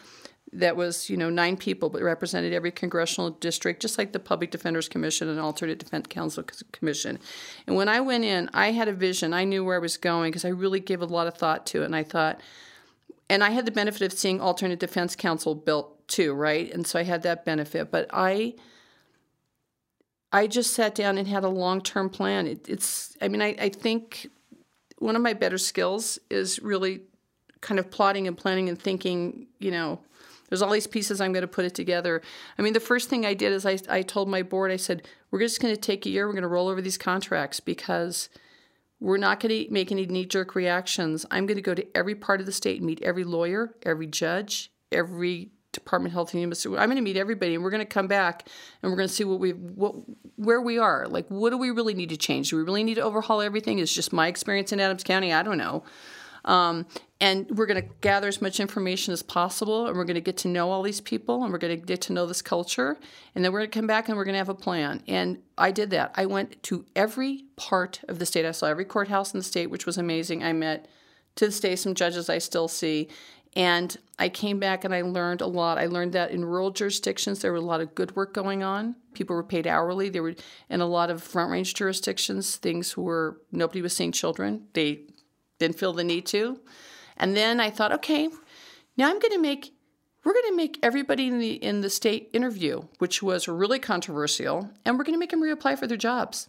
[0.52, 4.50] that was you know nine people but represented every congressional district just like the public
[4.50, 7.18] defenders commission and alternate defense counsel commission.
[7.66, 9.32] And when i went in i had a vision.
[9.32, 11.82] I knew where i was going because i really gave a lot of thought to
[11.82, 12.40] it and i thought
[13.30, 16.72] and i had the benefit of seeing alternate defense counsel built too right?
[16.72, 17.90] And so i had that benefit.
[17.90, 18.54] But i
[20.32, 22.46] i just sat down and had a long-term plan.
[22.46, 24.28] It, it's i mean I, I think
[24.98, 27.00] one of my better skills is really
[27.62, 30.00] kind of plotting and planning and thinking you know
[30.52, 32.20] there's all these pieces I'm going to put it together.
[32.58, 35.08] I mean, the first thing I did is I, I told my board, I said,
[35.30, 38.28] we're just going to take a year, we're going to roll over these contracts because
[39.00, 41.24] we're not going to make any knee jerk reactions.
[41.30, 44.06] I'm going to go to every part of the state and meet every lawyer, every
[44.06, 46.82] judge, every Department of Health and Human Services.
[46.82, 48.46] I'm going to meet everybody, and we're going to come back
[48.82, 49.94] and we're going to see what we what
[50.36, 51.08] where we are.
[51.08, 52.50] Like, what do we really need to change?
[52.50, 53.78] Do we really need to overhaul everything?
[53.78, 55.32] Is just my experience in Adams County?
[55.32, 55.82] I don't know.
[56.44, 56.86] Um,
[57.20, 60.36] and we're going to gather as much information as possible, and we're going to get
[60.38, 62.98] to know all these people, and we're going to get to know this culture,
[63.34, 65.02] and then we're going to come back and we're going to have a plan.
[65.06, 66.12] And I did that.
[66.16, 68.44] I went to every part of the state.
[68.44, 70.42] I saw every courthouse in the state, which was amazing.
[70.42, 70.88] I met
[71.36, 73.08] to this day some judges I still see.
[73.54, 75.78] And I came back and I learned a lot.
[75.78, 78.96] I learned that in rural jurisdictions there was a lot of good work going on.
[79.12, 80.08] People were paid hourly.
[80.08, 80.34] There were
[80.70, 84.68] in a lot of front range jurisdictions, things were nobody was seeing children.
[84.72, 85.02] They
[85.62, 86.58] didn't feel the need to.
[87.16, 88.28] And then I thought, okay,
[88.96, 89.72] now I'm going to make
[90.24, 94.70] we're going to make everybody in the in the state interview, which was really controversial,
[94.84, 96.48] and we're going to make them reapply for their jobs.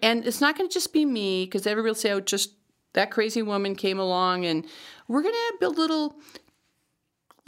[0.00, 2.52] And it's not going to just be me because everybody will say, "Oh, just
[2.92, 4.64] that crazy woman came along," and
[5.08, 6.16] we're going to build little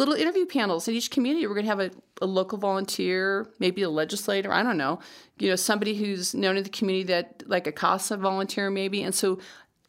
[0.00, 1.46] little interview panels in each community.
[1.46, 1.90] We're going to have a,
[2.22, 4.98] a local volunteer, maybe a legislator, I don't know,
[5.38, 9.02] you know, somebody who's known in the community that like a CASA volunteer maybe.
[9.02, 9.38] And so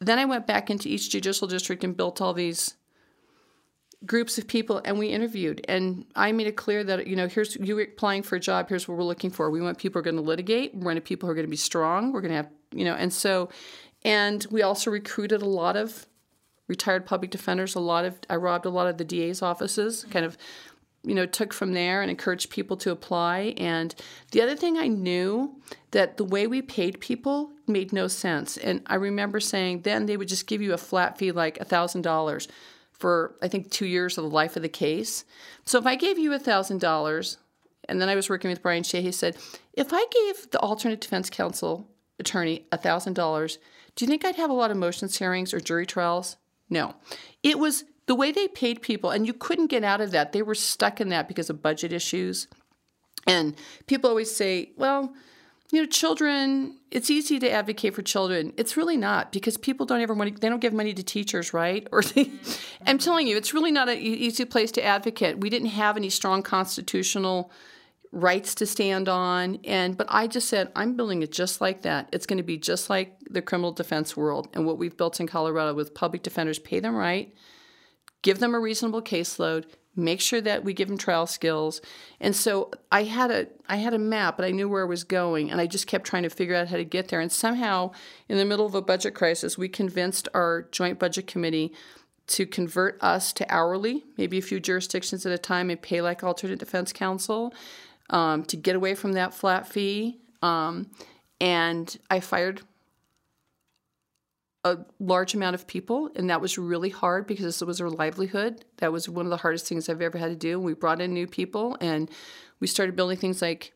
[0.06, 2.74] then I went back into each judicial district and built all these
[4.04, 5.64] groups of people and we interviewed.
[5.68, 8.88] And i made it clear that you know here's you applying for a job here's
[8.88, 9.50] what we're looking for.
[9.50, 10.74] We want people who are going to litigate.
[10.74, 12.12] We want people who are going to be strong.
[12.12, 13.48] We're going to have you know and so
[14.04, 16.06] and we also recruited a lot of
[16.68, 20.24] retired public defenders a lot of i robbed a lot of the da's offices kind
[20.24, 20.38] of
[21.04, 23.54] you know took from there and encouraged people to apply.
[23.56, 23.94] And
[24.32, 25.54] the other thing i knew
[25.92, 30.16] that the way we paid people made no sense and i remember saying then they
[30.16, 32.48] would just give you a flat fee like a thousand dollars
[32.92, 35.24] for i think two years of the life of the case
[35.64, 37.38] so if i gave you a thousand dollars
[37.88, 39.36] and then i was working with brian shea he said
[39.72, 43.58] if i gave the alternate defense counsel attorney a thousand dollars
[43.96, 46.36] do you think i'd have a lot of motions hearings or jury trials
[46.68, 46.94] no
[47.42, 50.32] it was the way they paid people, and you couldn't get out of that.
[50.32, 52.48] They were stuck in that because of budget issues.
[53.26, 53.54] And
[53.86, 55.14] people always say, well,
[55.72, 58.52] you know, children, it's easy to advocate for children.
[58.58, 61.88] It's really not because people don't ever money, they don't give money to teachers, right?
[61.92, 62.30] Or they.
[62.86, 65.38] I'm telling you, it's really not an easy place to advocate.
[65.38, 67.50] We didn't have any strong constitutional
[68.14, 72.10] rights to stand on and but I just said I'm building it just like that.
[72.12, 75.26] It's going to be just like the criminal defense world and what we've built in
[75.26, 77.34] Colorado with public defenders pay them right
[78.22, 81.80] give them a reasonable caseload, make sure that we give them trial skills.
[82.20, 85.04] And so I had a I had a map, but I knew where I was
[85.04, 87.20] going, and I just kept trying to figure out how to get there.
[87.20, 87.92] And somehow,
[88.28, 91.72] in the middle of a budget crisis, we convinced our joint budget committee
[92.28, 96.22] to convert us to hourly, maybe a few jurisdictions at a time, and pay like
[96.22, 97.52] alternate defense counsel
[98.10, 100.18] um, to get away from that flat fee.
[100.40, 100.90] Um,
[101.40, 102.62] and I fired
[104.64, 108.64] a large amount of people, and that was really hard because it was our livelihood.
[108.78, 110.60] That was one of the hardest things I've ever had to do.
[110.60, 112.08] We brought in new people, and
[112.60, 113.72] we started building things like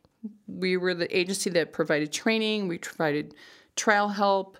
[0.47, 3.35] we were the agency that provided training, we provided
[3.75, 4.57] trial help.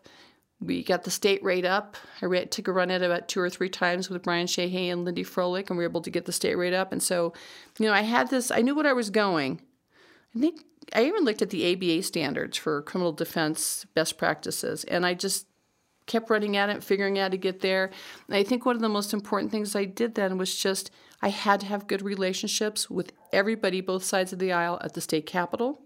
[0.59, 1.97] We got the state rate up.
[2.21, 5.05] I took a run at it about two or three times with Brian Sheehy and
[5.05, 6.91] Lindy Frolich, and we were able to get the state rate up.
[6.91, 7.33] And so,
[7.77, 9.61] you know, I had this, I knew what I was going.
[10.35, 15.05] I think I even looked at the ABA standards for criminal defense best practices, and
[15.05, 15.45] I just
[16.07, 17.91] kept running at it, figuring out how to get there.
[18.27, 20.89] And I think one of the most important things I did then was just
[21.21, 25.01] I had to have good relationships with everybody, both sides of the aisle at the
[25.01, 25.81] state capitol.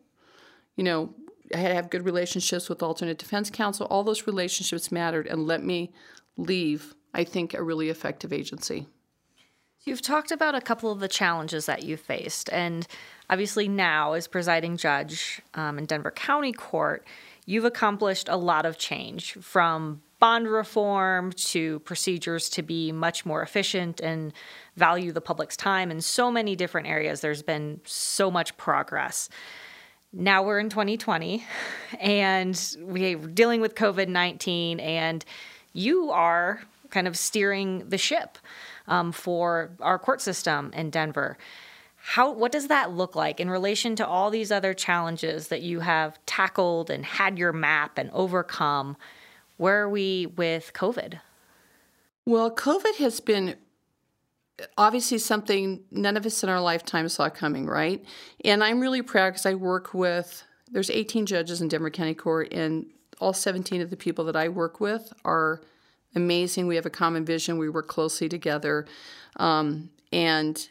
[0.77, 1.13] you know,
[1.53, 3.87] I had to have good relationships with alternate defense counsel.
[3.87, 5.91] All those relationships mattered and let me
[6.37, 8.87] leave, I think, a really effective agency.
[9.83, 12.87] You've talked about a couple of the challenges that you faced, and
[13.29, 17.05] obviously now, as presiding judge um, in Denver County Court,
[17.47, 23.41] you've accomplished a lot of change from bond reform to procedures to be much more
[23.41, 24.31] efficient and
[24.77, 27.21] value the public's time in so many different areas.
[27.21, 29.29] There's been so much progress.
[30.13, 31.43] Now we're in 2020
[31.99, 35.25] and we're dealing with COVID 19, and
[35.73, 36.61] you are
[36.91, 38.37] kind of steering the ship
[38.87, 41.35] um, for our court system in Denver.
[41.95, 45.79] How what does that look like in relation to all these other challenges that you
[45.79, 48.97] have tackled and had your map and overcome?
[49.61, 51.19] Where are we with COVID?
[52.25, 53.57] Well, COVID has been
[54.75, 58.03] obviously something none of us in our lifetime saw coming, right?
[58.43, 62.51] And I'm really proud because I work with there's 18 judges in Denver County Court,
[62.51, 62.87] and
[63.19, 65.61] all 17 of the people that I work with are
[66.15, 66.65] amazing.
[66.65, 67.59] We have a common vision.
[67.59, 68.87] We work closely together.
[69.35, 70.69] Um, and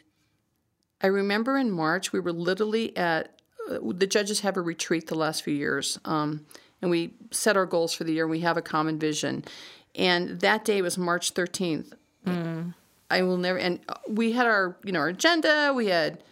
[0.99, 3.39] I remember in March, we were literally at
[3.69, 5.97] uh, the judges have a retreat the last few years.
[6.03, 6.45] Um,
[6.81, 9.43] and we set our goals for the year and we have a common vision.
[9.95, 11.93] And that day was March 13th.
[12.25, 12.73] Mm.
[13.09, 15.73] I will never, and we had our, you know, our agenda.
[15.75, 16.23] We had,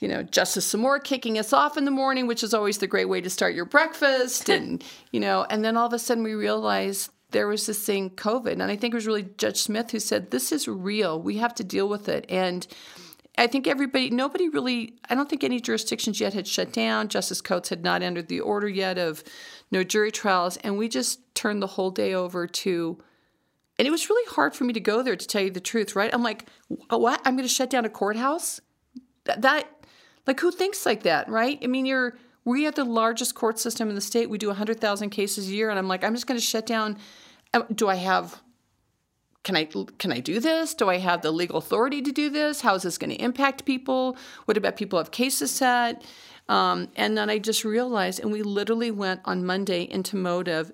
[0.00, 3.06] you know, Justice Samour kicking us off in the morning, which is always the great
[3.06, 4.48] way to start your breakfast.
[4.50, 8.10] and, you know, and then all of a sudden we realized there was this thing,
[8.10, 8.52] COVID.
[8.52, 11.20] And I think it was really Judge Smith who said, this is real.
[11.20, 12.26] We have to deal with it.
[12.28, 12.66] And
[13.38, 17.08] I think everybody, nobody really, I don't think any jurisdictions yet had shut down.
[17.08, 19.22] Justice Coats had not entered the order yet of
[19.70, 20.56] no jury trials.
[20.58, 22.98] And we just turned the whole day over to,
[23.78, 25.94] and it was really hard for me to go there to tell you the truth,
[25.94, 26.12] right?
[26.14, 26.46] I'm like,
[26.88, 27.20] what?
[27.26, 28.60] I'm going to shut down a courthouse?
[29.24, 29.68] That, that,
[30.26, 31.58] like, who thinks like that, right?
[31.62, 32.16] I mean, you're,
[32.46, 34.30] we have the largest court system in the state.
[34.30, 35.68] We do 100,000 cases a year.
[35.68, 36.96] And I'm like, I'm just going to shut down.
[37.52, 38.40] Uh, do I have
[39.46, 39.68] can I
[39.98, 40.74] can I do this?
[40.74, 42.62] Do I have the legal authority to do this?
[42.62, 44.16] How is this going to impact people?
[44.46, 46.04] What about people have cases set?
[46.48, 50.72] Um, and then I just realized, and we literally went on Monday into mode of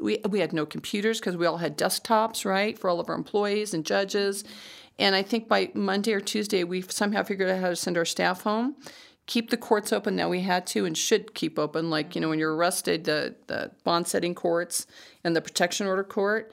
[0.00, 3.14] we we had no computers because we all had desktops, right, for all of our
[3.14, 4.42] employees and judges.
[4.98, 8.04] And I think by Monday or Tuesday, we somehow figured out how to send our
[8.04, 8.74] staff home
[9.26, 12.30] keep the courts open that we had to and should keep open like you know
[12.30, 14.86] when you're arrested the, the bond setting courts
[15.22, 16.50] and the protection order court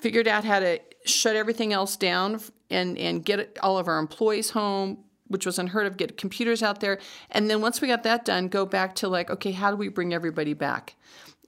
[0.00, 2.40] figured out how to shut everything else down
[2.70, 6.80] and and get all of our employees home which was unheard of get computers out
[6.80, 6.98] there.
[7.30, 9.88] And then once we got that done go back to like okay how do we
[9.88, 10.96] bring everybody back?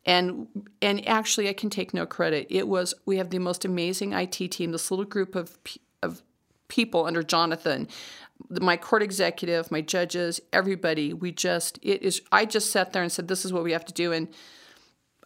[0.04, 0.46] And
[0.80, 2.46] and actually I can take no credit.
[2.48, 5.58] It was we have the most amazing IT team this little group of
[6.02, 6.22] of
[6.68, 7.88] people under Jonathan
[8.48, 11.12] my court executive my judges everybody.
[11.12, 13.84] We just it is I just sat there and said this is what we have
[13.86, 14.12] to do.
[14.12, 14.28] And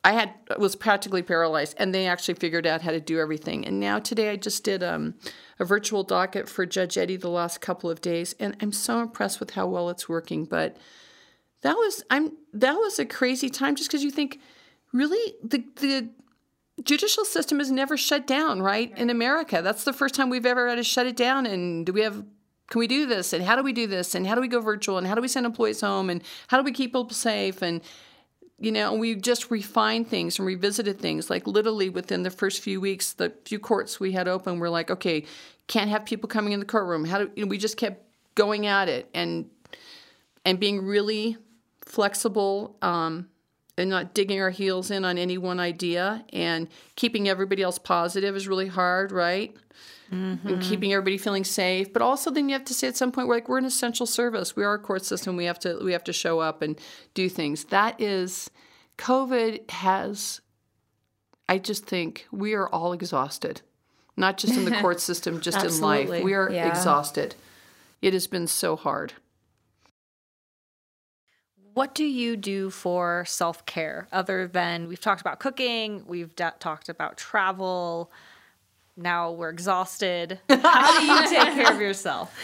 [0.05, 3.66] I had was practically paralyzed, and they actually figured out how to do everything.
[3.66, 5.14] And now today, I just did um,
[5.59, 9.40] a virtual docket for Judge Eddie the last couple of days, and I'm so impressed
[9.40, 10.44] with how well it's working.
[10.44, 10.76] But
[11.62, 14.40] that was I'm that was a crazy time, just because you think,
[14.92, 16.09] really, the the
[16.84, 18.97] judicial system is never shut down, right?
[18.97, 21.47] In America, that's the first time we've ever had to shut it down.
[21.47, 22.24] And do we have
[22.68, 24.61] can we do this and how do we do this and how do we go
[24.61, 27.62] virtual and how do we send employees home and how do we keep people safe
[27.62, 27.80] and
[28.59, 31.28] you know, and we just refined things and revisited things.
[31.28, 34.90] Like literally within the first few weeks, the few courts we had open, we're like,
[34.90, 35.24] okay,
[35.66, 37.04] can't have people coming in the courtroom.
[37.04, 38.02] How do you know, we just kept
[38.34, 39.50] going at it and
[40.44, 41.36] and being really
[41.84, 43.28] flexible um,
[43.76, 48.36] and not digging our heels in on any one idea and keeping everybody else positive
[48.36, 49.57] is really hard, right?
[50.12, 50.48] Mm-hmm.
[50.48, 51.92] and keeping everybody feeling safe.
[51.92, 54.07] But also, then you have to say at some point, we're like we're an essential
[54.07, 54.57] service.
[54.57, 55.36] We are a court system.
[55.36, 56.78] We have to we have to show up and
[57.14, 57.64] do things.
[57.66, 58.50] That is,
[58.98, 60.40] COVID has.
[61.48, 63.62] I just think we are all exhausted,
[64.16, 66.09] not just in the court system, just in life.
[66.24, 66.68] We are yeah.
[66.68, 67.36] exhausted.
[68.02, 69.14] It has been so hard.
[71.76, 76.44] What do you do for self care other than we've talked about cooking, we've d-
[76.59, 78.11] talked about travel?
[78.97, 80.40] Now we're exhausted.
[80.49, 82.34] How do you take care of yourself?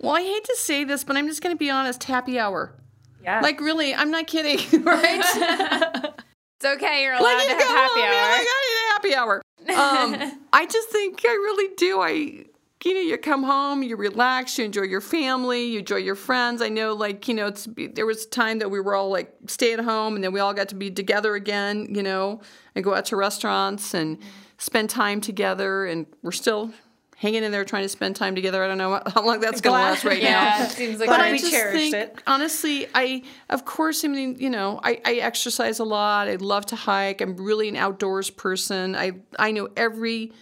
[0.00, 2.74] Well, I hate to say this, but I'm just going to be honest happy hour.
[3.22, 3.40] Yeah.
[3.40, 5.20] Like, really, I'm not kidding, right?
[5.24, 7.02] it's okay.
[7.02, 8.32] You're allowed like, to have happy hour.
[8.32, 9.42] Like, I need a happy hour.
[9.60, 12.00] Um, I just think I really do.
[12.00, 16.14] I, you know, you come home, you relax, you enjoy your family, you enjoy your
[16.14, 16.62] friends.
[16.62, 19.34] I know, like, you know, it's there was a time that we were all like
[19.48, 22.40] stay at home, and then we all got to be together again, you know,
[22.74, 24.18] and go out to restaurants and.
[24.18, 24.28] Mm-hmm
[24.60, 26.70] spend time together, and we're still
[27.16, 28.62] hanging in there trying to spend time together.
[28.62, 30.64] I don't know how long that's going to last right yeah, now.
[30.64, 32.22] it seems like But I we just cherished think, it.
[32.26, 36.28] honestly, I of course, I mean, you know, I, I exercise a lot.
[36.28, 37.20] I love to hike.
[37.20, 38.94] I'm really an outdoors person.
[38.94, 40.32] I I know every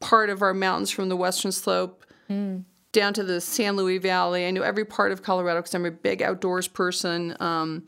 [0.00, 4.46] part of our mountains from the western slope down to the San Luis Valley.
[4.46, 7.36] I know every part of Colorado because I'm a big outdoors person.
[7.40, 7.86] Um,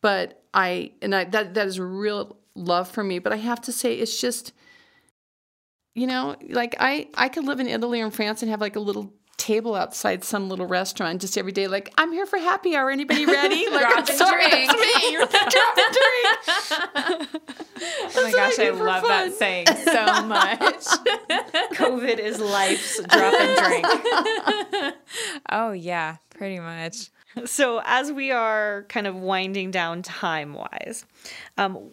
[0.00, 3.18] but I and I that that is a real love for me.
[3.20, 4.52] But I have to say, it's just
[5.96, 8.76] you know, like I I could live in Italy or in France and have like
[8.76, 11.68] a little table outside some little restaurant just every day.
[11.68, 12.90] Like I'm here for happy hour.
[12.90, 13.66] Anybody ready?
[13.70, 14.70] Like Drop and sorry, drink.
[14.70, 15.16] that's me.
[15.16, 17.42] Drop and drink.
[17.78, 19.28] Oh my gosh, I I love fun.
[19.28, 20.58] that saying so much.
[21.76, 24.94] COVID is life's drop and drink.
[25.52, 27.10] oh yeah, pretty much.
[27.44, 31.04] So, as we are kind of winding down time wise,
[31.58, 31.90] um,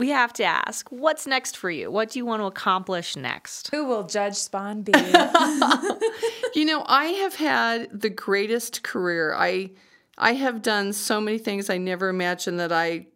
[0.00, 1.90] we have to ask what's next for you?
[1.90, 3.68] What do you want to accomplish next?
[3.70, 4.92] Who will Judge Spahn be?
[6.54, 9.34] You know, I have had the greatest career.
[9.36, 9.70] I
[10.18, 13.06] I have done so many things I never imagined that I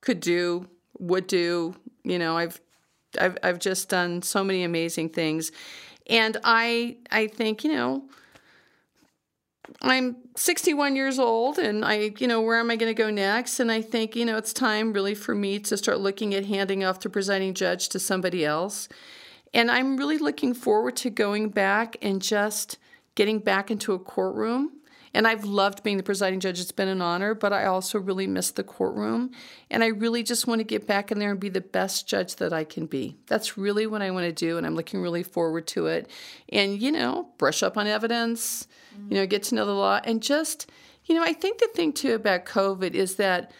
[0.00, 1.76] could do, would do.
[2.02, 2.60] You know, I've
[3.20, 5.52] I've I've just done so many amazing things.
[6.08, 8.02] And I I think, you know,
[9.80, 13.60] I'm 61 years old and I, you know, where am I going to go next?
[13.60, 16.84] And I think, you know, it's time really for me to start looking at handing
[16.84, 18.88] off the presiding judge to somebody else.
[19.54, 22.78] And I'm really looking forward to going back and just
[23.14, 24.72] getting back into a courtroom.
[25.14, 26.60] And I've loved being the presiding judge.
[26.60, 29.30] It's been an honor, but I also really miss the courtroom.
[29.70, 32.36] And I really just want to get back in there and be the best judge
[32.36, 33.16] that I can be.
[33.26, 34.56] That's really what I want to do.
[34.56, 36.10] And I'm looking really forward to it.
[36.48, 39.12] And, you know, brush up on evidence, mm-hmm.
[39.12, 40.00] you know, get to know the law.
[40.02, 40.70] And just,
[41.04, 43.52] you know, I think the thing too about COVID is that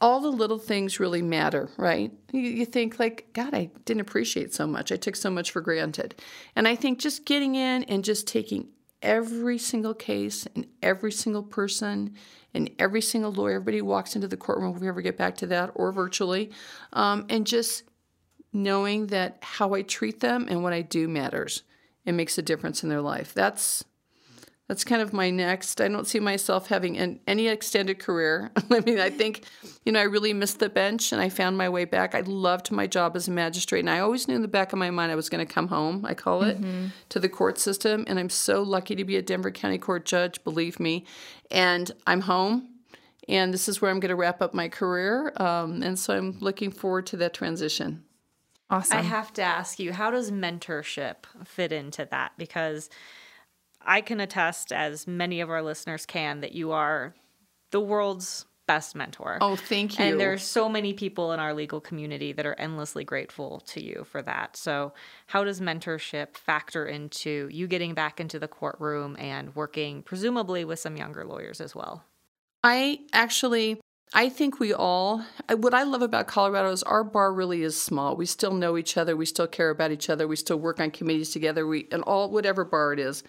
[0.00, 2.12] all the little things really matter, right?
[2.32, 4.92] You, you think like, God, I didn't appreciate so much.
[4.92, 6.14] I took so much for granted.
[6.54, 8.68] And I think just getting in and just taking
[9.02, 12.14] every single case and every single person
[12.54, 15.46] and every single lawyer, everybody walks into the courtroom, if we ever get back to
[15.46, 16.50] that, or virtually,
[16.92, 17.84] um, and just
[18.52, 21.62] knowing that how I treat them and what I do matters.
[22.04, 23.34] It makes a difference in their life.
[23.34, 23.84] That's
[24.68, 25.80] that's kind of my next.
[25.80, 28.50] I don't see myself having an, any extended career.
[28.70, 29.44] I mean, I think,
[29.84, 32.16] you know, I really missed the bench and I found my way back.
[32.16, 34.78] I loved my job as a magistrate, and I always knew in the back of
[34.78, 36.58] my mind I was going to come home, I call it,
[37.10, 38.04] to the court system.
[38.08, 41.04] And I'm so lucky to be a Denver County Court judge, believe me.
[41.50, 42.68] And I'm home,
[43.28, 45.32] and this is where I'm going to wrap up my career.
[45.36, 48.02] Um, and so I'm looking forward to that transition.
[48.68, 48.98] Awesome.
[48.98, 52.32] I have to ask you, how does mentorship fit into that?
[52.36, 52.90] Because
[53.86, 57.14] I can attest, as many of our listeners can, that you are
[57.70, 59.38] the world's best mentor.
[59.40, 60.04] Oh, thank you.
[60.04, 64.04] And there's so many people in our legal community that are endlessly grateful to you
[64.10, 64.56] for that.
[64.56, 64.92] So,
[65.26, 70.78] how does mentorship factor into you getting back into the courtroom and working, presumably, with
[70.78, 72.04] some younger lawyers as well?
[72.64, 73.80] I actually,
[74.16, 75.22] I think we all,
[75.58, 78.16] what I love about Colorado is our bar really is small.
[78.16, 79.14] We still know each other.
[79.14, 80.26] We still care about each other.
[80.26, 81.66] We still work on committees together.
[81.66, 83.22] We, and all, whatever bar it is.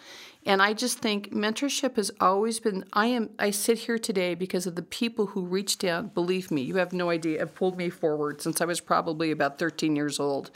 [0.45, 4.65] And I just think mentorship has always been, I am, I sit here today because
[4.65, 6.13] of the people who reached out.
[6.13, 9.59] Believe me, you have no idea, have pulled me forward since I was probably about
[9.59, 10.51] 13 years old.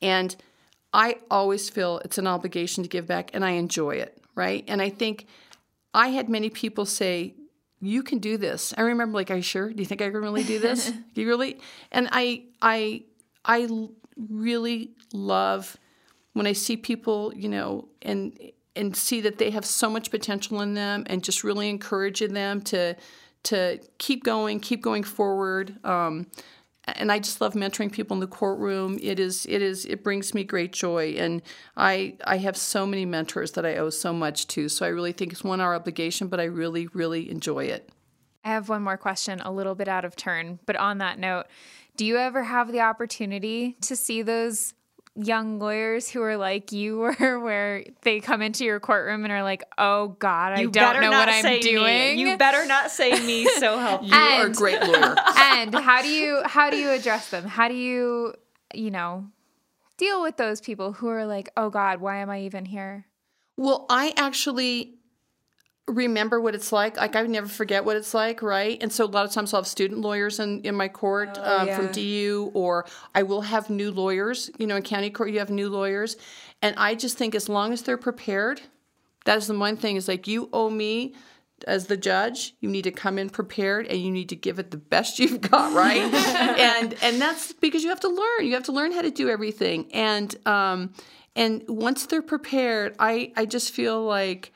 [0.00, 0.34] And
[0.94, 4.64] I always feel it's an obligation to give back and I enjoy it, right?
[4.66, 5.26] And I think
[5.92, 7.34] I had many people say,
[7.80, 8.74] you can do this.
[8.76, 9.72] I remember like, are you sure?
[9.72, 10.90] Do you think I can really do this?
[11.14, 11.60] do you really?
[11.92, 13.04] And I, I,
[13.44, 13.68] I
[14.16, 15.76] really love
[16.32, 18.38] when I see people, you know, and
[18.76, 22.60] and see that they have so much potential in them and just really encouraging them
[22.62, 22.96] to
[23.44, 25.84] to keep going, keep going forward.
[25.84, 26.28] Um,
[26.96, 28.98] and I just love mentoring people in the courtroom.
[29.02, 31.42] It is, it is, it brings me great joy, and
[31.76, 34.68] I, I have so many mentors that I owe so much to.
[34.68, 37.90] So I really think it's one our obligation, but I really, really enjoy it.
[38.44, 41.46] I have one more question, a little bit out of turn, but on that note,
[41.96, 44.74] do you ever have the opportunity to see those
[45.18, 49.42] young lawyers who are like you were, where they come into your courtroom and are
[49.42, 52.14] like, "Oh God, I You don't know what I'm doing." Me.
[52.14, 53.46] You better not say me.
[53.58, 54.14] So help You you.
[54.14, 55.16] are a great lawyer.
[55.36, 57.44] and how do you how do you address them?
[57.44, 58.34] How do you
[58.72, 59.26] you know
[59.96, 63.06] deal with those people who are like, "Oh God, why am I even here?"
[63.56, 64.97] Well, I actually
[65.88, 66.96] remember what it's like.
[66.96, 68.78] Like I never forget what it's like, right?
[68.80, 71.68] And so a lot of times I'll have student lawyers in, in my court um,
[71.68, 71.86] from.
[71.92, 74.50] DU, or I will have new lawyers.
[74.58, 76.16] You know, in county court you have new lawyers,
[76.62, 78.60] and I just think as long as they're prepared,
[79.24, 79.96] that is the one thing.
[79.96, 81.14] Is like you owe me.
[81.66, 84.70] As the judge, you need to come in prepared and you need to give it
[84.70, 86.02] the best you've got, right?
[86.78, 88.46] and and that's because you have to learn.
[88.46, 89.90] You have to learn how to do everything.
[89.92, 90.92] And um,
[91.34, 94.52] And once they're prepared, I, I just feel like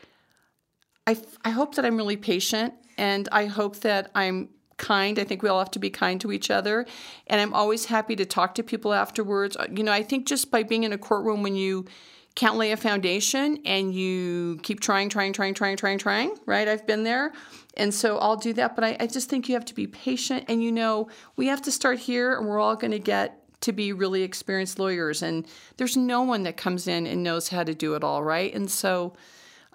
[1.06, 5.18] I, I hope that I'm really patient and I hope that I'm kind.
[5.18, 6.86] I think we all have to be kind to each other.
[7.26, 9.56] And I'm always happy to talk to people afterwards.
[9.56, 11.86] Uh, you know, I think just by being in a courtroom when you
[12.34, 16.66] can't lay a foundation and you keep trying, trying, trying, trying, trying, trying, right?
[16.66, 17.32] I've been there.
[17.76, 18.74] And so I'll do that.
[18.74, 20.46] But I, I just think you have to be patient.
[20.48, 23.72] And you know, we have to start here and we're all going to get to
[23.72, 25.22] be really experienced lawyers.
[25.22, 25.46] And
[25.76, 28.52] there's no one that comes in and knows how to do it all, right?
[28.52, 29.14] And so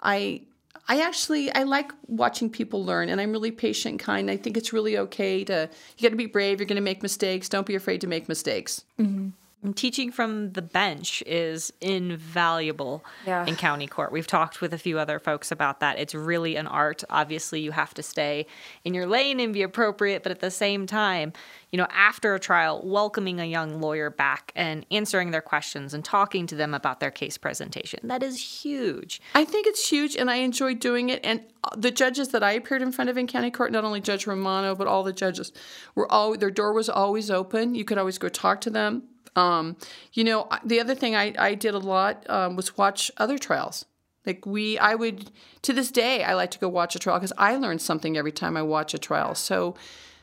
[0.02, 0.42] I
[0.88, 4.30] I actually I like watching people learn and I'm really patient and kind.
[4.30, 5.68] I think it's really okay to
[5.98, 7.48] you got to be brave, you're going to make mistakes.
[7.48, 8.84] Don't be afraid to make mistakes.
[8.98, 9.28] Mm-hmm.
[9.74, 13.44] Teaching from the bench is invaluable yeah.
[13.44, 14.12] in county court.
[14.12, 15.98] We've talked with a few other folks about that.
[15.98, 17.02] It's really an art.
[17.10, 18.46] Obviously, you have to stay
[18.84, 21.32] in your lane and be appropriate, but at the same time,
[21.72, 26.04] you know, after a trial, welcoming a young lawyer back and answering their questions and
[26.04, 27.98] talking to them about their case presentation.
[28.04, 29.20] That is huge.
[29.34, 31.18] I think it's huge, and I enjoy doing it.
[31.24, 34.00] And uh, the judges that I appeared in front of in county court, not only
[34.00, 35.52] Judge Romano, but all the judges,
[35.96, 37.74] were all their door was always open.
[37.74, 39.02] You could always go talk to them
[39.38, 39.76] um,
[40.12, 43.84] you know, the other thing I, I did a lot um, was watch other trials.
[44.26, 45.30] Like we, I would
[45.62, 48.32] to this day, I like to go watch a trial because I learn something every
[48.32, 49.34] time I watch a trial.
[49.34, 49.74] So,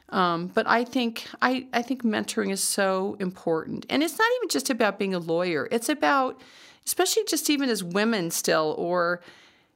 [0.10, 4.50] um, but I think I, I think mentoring is so important, and it's not even
[4.50, 5.68] just about being a lawyer.
[5.72, 6.40] It's about,
[6.86, 9.22] especially just even as women still, or,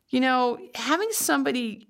[0.10, 1.89] you know, having somebody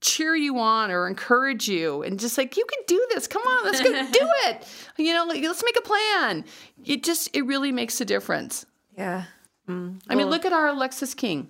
[0.00, 3.64] cheer you on or encourage you and just like you can do this come on
[3.64, 3.92] let's go do
[4.46, 6.44] it you know like, let's make a plan
[6.84, 8.64] it just it really makes a difference
[8.96, 9.24] yeah
[9.68, 10.00] mm.
[10.08, 11.48] i mean look at our alexis king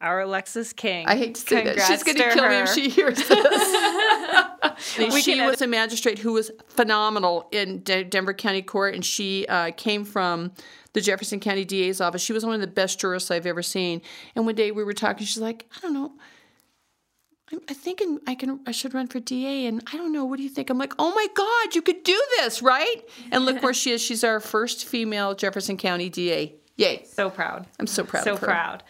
[0.00, 1.06] our Alexis King.
[1.06, 1.94] I hate to say Congrats that.
[1.94, 2.50] She's going to kill her.
[2.50, 3.64] me if she hears this.
[5.24, 9.70] she was a magistrate who was phenomenal in De- Denver County Court, and she uh,
[9.76, 10.52] came from
[10.92, 12.22] the Jefferson County DA's office.
[12.22, 14.02] She was one of the best jurists I've ever seen.
[14.34, 16.12] And one day we were talking, she's like, I don't know.
[17.52, 20.38] I'm, I thinking I can I should run for DA and I don't know what
[20.38, 20.70] do you think?
[20.70, 22.96] I'm like oh my god you could do this right?
[23.30, 24.02] And look where she is.
[24.02, 27.04] She's our first female Jefferson County DA yay.
[27.04, 27.66] So proud.
[27.78, 28.82] I'm so proud so proud.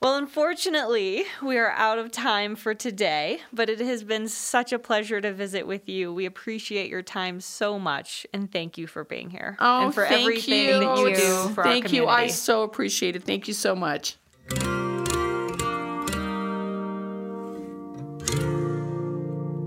[0.00, 4.78] Well unfortunately we are out of time for today but it has been such a
[4.78, 6.12] pleasure to visit with you.
[6.12, 9.56] We appreciate your time so much and thank you for being here.
[9.60, 10.80] Oh and for thank everything you.
[10.80, 11.16] that you.
[11.16, 12.06] do for thank you.
[12.06, 13.24] I so appreciate it.
[13.24, 14.16] Thank you so much.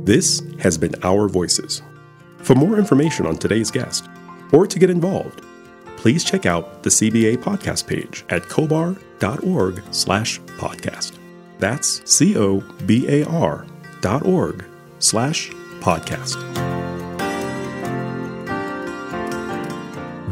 [0.08, 1.82] This has been Our Voices.
[2.38, 4.08] For more information on today's guest,
[4.54, 5.44] or to get involved,
[5.98, 11.18] please check out the CBA podcast page at cobar.org slash podcast.
[11.60, 13.66] That's C-O-B-A-R
[14.00, 14.64] dot org
[15.00, 15.50] slash
[15.82, 16.38] podcast.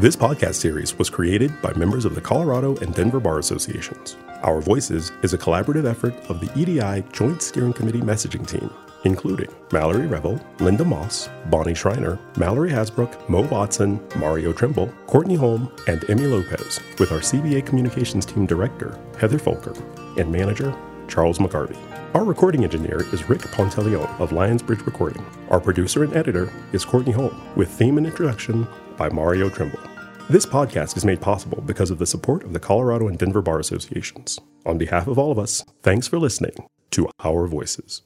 [0.00, 4.16] This podcast series was created by members of the Colorado and Denver Bar Associations.
[4.42, 8.70] Our Voices is a collaborative effort of the EDI Joint Steering Committee messaging team
[9.04, 15.70] including Mallory Revel, Linda Moss, Bonnie Schreiner, Mallory Hasbrook, Mo Watson, Mario Trimble, Courtney Holm,
[15.88, 19.74] and Emmy Lopez, with our CBA Communications Team Director, Heather Folker,
[20.18, 20.76] and Manager,
[21.08, 21.76] Charles McGarvey.
[22.14, 25.24] Our recording engineer is Rick Ponteleone of Lionsbridge Recording.
[25.50, 28.66] Our producer and editor is Courtney Holm, with theme and introduction
[28.96, 29.80] by Mario Trimble.
[30.28, 33.60] This podcast is made possible because of the support of the Colorado and Denver Bar
[33.60, 34.40] Associations.
[34.64, 38.02] On behalf of all of us, thanks for listening to Our Voices.